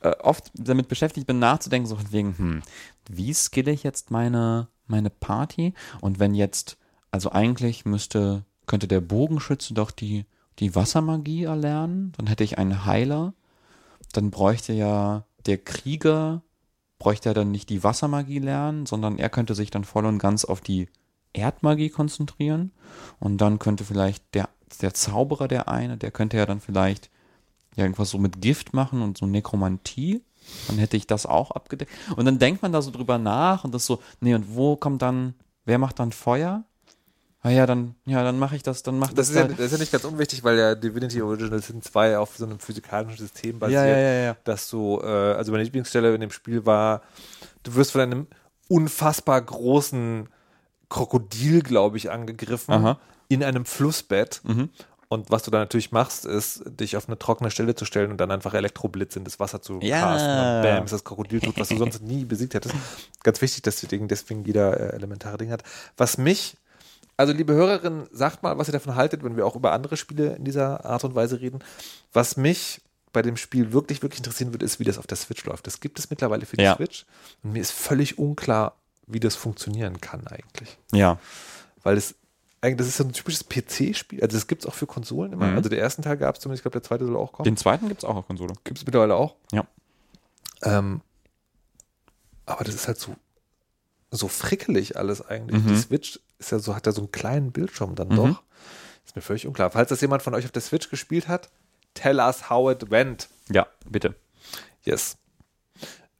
[0.00, 2.62] äh, oft damit beschäftigt bin, nachzudenken, so von wegen, hm,
[3.08, 5.74] wie skille ich jetzt meine, meine Party?
[6.00, 6.78] Und wenn jetzt,
[7.10, 10.24] also eigentlich müsste, könnte der Bogenschütze doch die,
[10.58, 13.34] die Wassermagie erlernen, dann hätte ich einen Heiler,
[14.16, 16.42] dann bräuchte ja der Krieger,
[16.98, 20.44] bräuchte er dann nicht die Wassermagie lernen, sondern er könnte sich dann voll und ganz
[20.44, 20.88] auf die
[21.32, 22.72] Erdmagie konzentrieren
[23.20, 24.48] und dann könnte vielleicht der,
[24.80, 27.10] der Zauberer der eine, der könnte ja dann vielleicht
[27.76, 30.22] irgendwas so mit Gift machen und so Nekromantie,
[30.68, 31.90] dann hätte ich das auch abgedeckt.
[32.16, 35.02] Und dann denkt man da so drüber nach und das so, nee, und wo kommt
[35.02, 35.34] dann,
[35.64, 36.64] wer macht dann Feuer?
[37.46, 39.48] Ah ja, dann, ja, dann mache ich das, dann macht Das das, ist, ja, da-
[39.54, 42.58] das ist ja nicht ganz unwichtig, weil ja Divinity Original Sin 2 auf so einem
[42.58, 44.36] physikalischen System basiert, Ja, ja, ja, ja.
[44.44, 47.02] dass du, äh, also meine Lieblingsstelle in dem Spiel war,
[47.62, 48.26] du wirst von einem
[48.68, 50.28] unfassbar großen
[50.88, 52.98] Krokodil, glaube ich, angegriffen Aha.
[53.28, 54.40] in einem Flussbett.
[54.44, 54.70] Mhm.
[55.08, 58.16] Und was du dann natürlich machst, ist, dich auf eine trockene Stelle zu stellen und
[58.18, 60.00] dann einfach Elektroblitz in das Wasser zu Ja.
[60.00, 60.30] casten.
[60.30, 62.74] Und bam, ist das Krokodil tot, was du sonst nie besiegt hättest.
[63.22, 65.62] Ganz wichtig, dass deswegen, deswegen jeder äh, elementare Ding hat.
[65.96, 66.56] Was mich,
[67.16, 70.34] also liebe Hörerin, sagt mal, was ihr davon haltet, wenn wir auch über andere Spiele
[70.36, 71.60] in dieser Art und Weise reden.
[72.12, 72.80] Was mich
[73.12, 75.66] bei dem Spiel wirklich, wirklich interessieren würde, ist, wie das auf der Switch läuft.
[75.66, 76.76] Das gibt es mittlerweile für die Ja.
[76.76, 77.06] Switch.
[77.42, 78.74] Und mir ist völlig unklar,
[79.06, 81.18] wie das funktionieren kann eigentlich ja.
[81.82, 82.14] weil es
[82.62, 84.22] eigentlich, das ist so ein typisches PC-Spiel.
[84.22, 85.46] Also das gibt es auch für Konsolen immer.
[85.48, 85.56] Mhm.
[85.56, 87.44] Also der ersten Teil gab es zumindest, ich glaube, der zweite soll auch kommen.
[87.44, 88.54] Den zweiten gibt's auch auf Konsole.
[88.64, 89.36] Gibt es mittlerweile auch.
[89.52, 89.66] Ja.
[90.62, 91.02] Ähm,
[92.46, 93.14] aber das ist halt so,
[94.10, 95.62] so frickelig alles eigentlich.
[95.62, 95.68] Mhm.
[95.68, 98.16] Die Switch ist ja so, hat ja so einen kleinen Bildschirm dann Mhm.
[98.16, 98.42] doch.
[99.04, 99.70] Ist mir völlig unklar.
[99.70, 101.50] Falls das jemand von euch auf der Switch gespielt hat,
[101.94, 103.28] tell us how it went.
[103.50, 104.14] Ja, bitte.
[104.82, 105.16] Yes.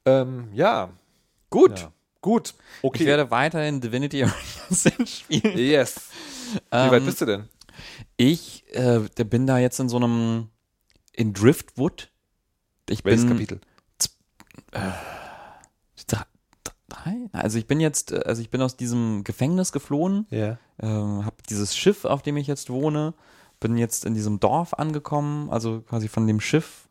[0.05, 0.89] Ähm, ja.
[1.49, 1.79] Gut.
[1.79, 1.91] Ja.
[2.21, 2.53] Gut.
[2.81, 3.03] Okay.
[3.03, 5.57] Ich werde weiterhin Divinity Original Sin spielen.
[5.57, 5.95] yes.
[6.53, 7.49] Wie Ähm, weit bist du denn?
[8.17, 10.49] Ich äh, bin da jetzt in so einem
[11.13, 12.09] in Driftwood.
[12.89, 13.61] Ich Welches bin Kapitel?
[14.71, 14.93] Drei?
[17.03, 17.29] Drei?
[17.33, 20.57] Also ich bin jetzt, äh, also ich bin aus diesem Gefängnis geflohen, Ja.
[20.81, 23.13] ähm, habe dieses Schiff, auf dem ich jetzt wohne,
[23.59, 26.87] bin jetzt in diesem Dorf angekommen, also quasi von dem Schiff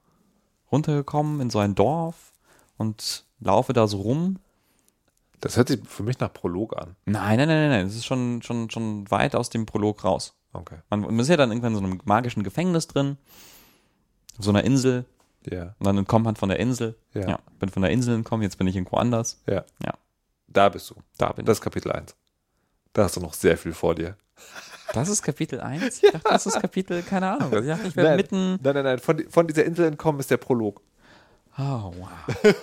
[0.73, 2.33] runtergekommen in so ein Dorf
[2.79, 4.39] und laufe da so rum.
[5.41, 6.97] Das hört sich für mich nach Prolog an.
[7.05, 10.35] Nein, nein, nein, nein, nein, das ist schon, schon, schon weit aus dem Prolog raus.
[10.53, 10.77] Okay.
[10.89, 13.19] Man, man ist ja dann irgendwann in so einem magischen Gefängnis drin,
[14.39, 15.05] auf so einer Insel,
[15.51, 15.75] Ja.
[15.79, 16.97] und dann entkommt man von der Insel.
[17.13, 17.29] Ja.
[17.29, 19.43] Ja, bin von der Insel entkommen, jetzt bin ich irgendwo anders.
[19.47, 19.65] Ja.
[19.85, 19.95] Ja.
[20.49, 20.95] Da bist du.
[21.19, 22.15] Da bin Das ist Kapitel 1.
[22.93, 24.17] Da hast du noch sehr viel vor dir.
[24.37, 24.93] ich.
[24.93, 26.03] Das ist Kapitel 1?
[26.03, 27.53] Ich dachte, das ist Kapitel, keine Ahnung.
[27.63, 28.59] Ich dachte, ich wäre mitten.
[28.63, 28.99] Nein, nein, nein.
[28.99, 30.81] Von, von dieser Insel entkommen ist der Prolog.
[31.57, 32.43] Oh, wow.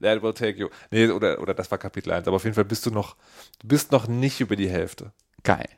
[0.00, 0.68] That will take you.
[0.90, 2.26] Nee, oder, oder das war Kapitel 1.
[2.26, 3.16] Aber auf jeden Fall bist du noch,
[3.60, 5.12] du bist noch nicht über die Hälfte.
[5.42, 5.68] Geil.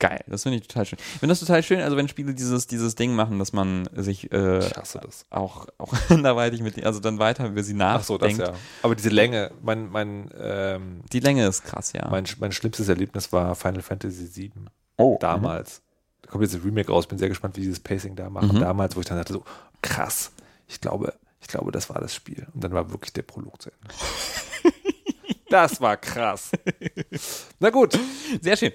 [0.00, 0.98] Geil, das finde ich total schön.
[0.98, 4.32] Ich finde das total schön, also wenn Spiele dieses, dieses Ding machen, dass man sich
[4.32, 4.60] äh,
[5.30, 8.54] auch, auch anderweitig mit, also dann weiter über sie Ach so, das nachdenkt.
[8.54, 8.60] ja.
[8.82, 12.08] Aber diese Länge, mein, mein, ähm, Die Länge ist krass, ja.
[12.10, 14.52] mein, mein schlimmstes Erlebnis war Final Fantasy VII.
[14.96, 15.80] oh, Damals.
[16.22, 17.06] Da kommt jetzt ein Remake raus.
[17.06, 18.56] Bin sehr gespannt, wie die dieses Pacing da machen.
[18.56, 18.60] Mhm.
[18.60, 19.44] Damals, wo ich dann dachte, so,
[19.82, 20.32] krass.
[20.66, 22.46] Ich glaube, ich glaube, das war das Spiel.
[22.54, 24.74] Und dann war wirklich der Prolog zu Ende.
[25.50, 26.50] das war krass.
[27.58, 27.98] Na gut.
[28.40, 28.72] Sehr schön.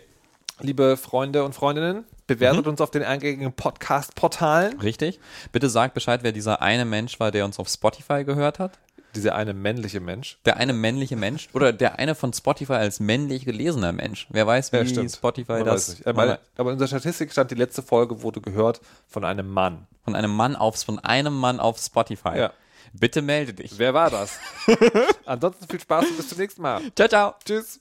[0.59, 4.79] Liebe Freunde und Freundinnen, bewertet uns auf den eingängigen Podcast-Portalen.
[4.79, 5.19] Richtig.
[5.51, 8.77] Bitte sagt Bescheid, wer dieser eine Mensch war, der uns auf Spotify gehört hat.
[9.15, 10.37] Dieser eine männliche Mensch.
[10.45, 14.27] Der eine männliche Mensch oder der eine von Spotify als männlich gelesener Mensch.
[14.29, 15.09] Wer weiß, wie Ja.
[15.09, 16.07] Spotify Man das weiß nicht.
[16.07, 19.87] Aber, aber in unserer Statistik stand, die letzte Folge wurde gehört von einem Mann.
[20.03, 22.37] von einem Mann aufs, von einem Mann auf Spotify.
[22.37, 22.53] Ja.
[22.93, 23.79] Bitte melde dich.
[23.79, 24.37] Wer war das?
[25.25, 26.81] Ansonsten viel Spaß und bis zum nächsten Mal.
[26.95, 27.33] Ciao, ciao.
[27.43, 27.79] Tschüss.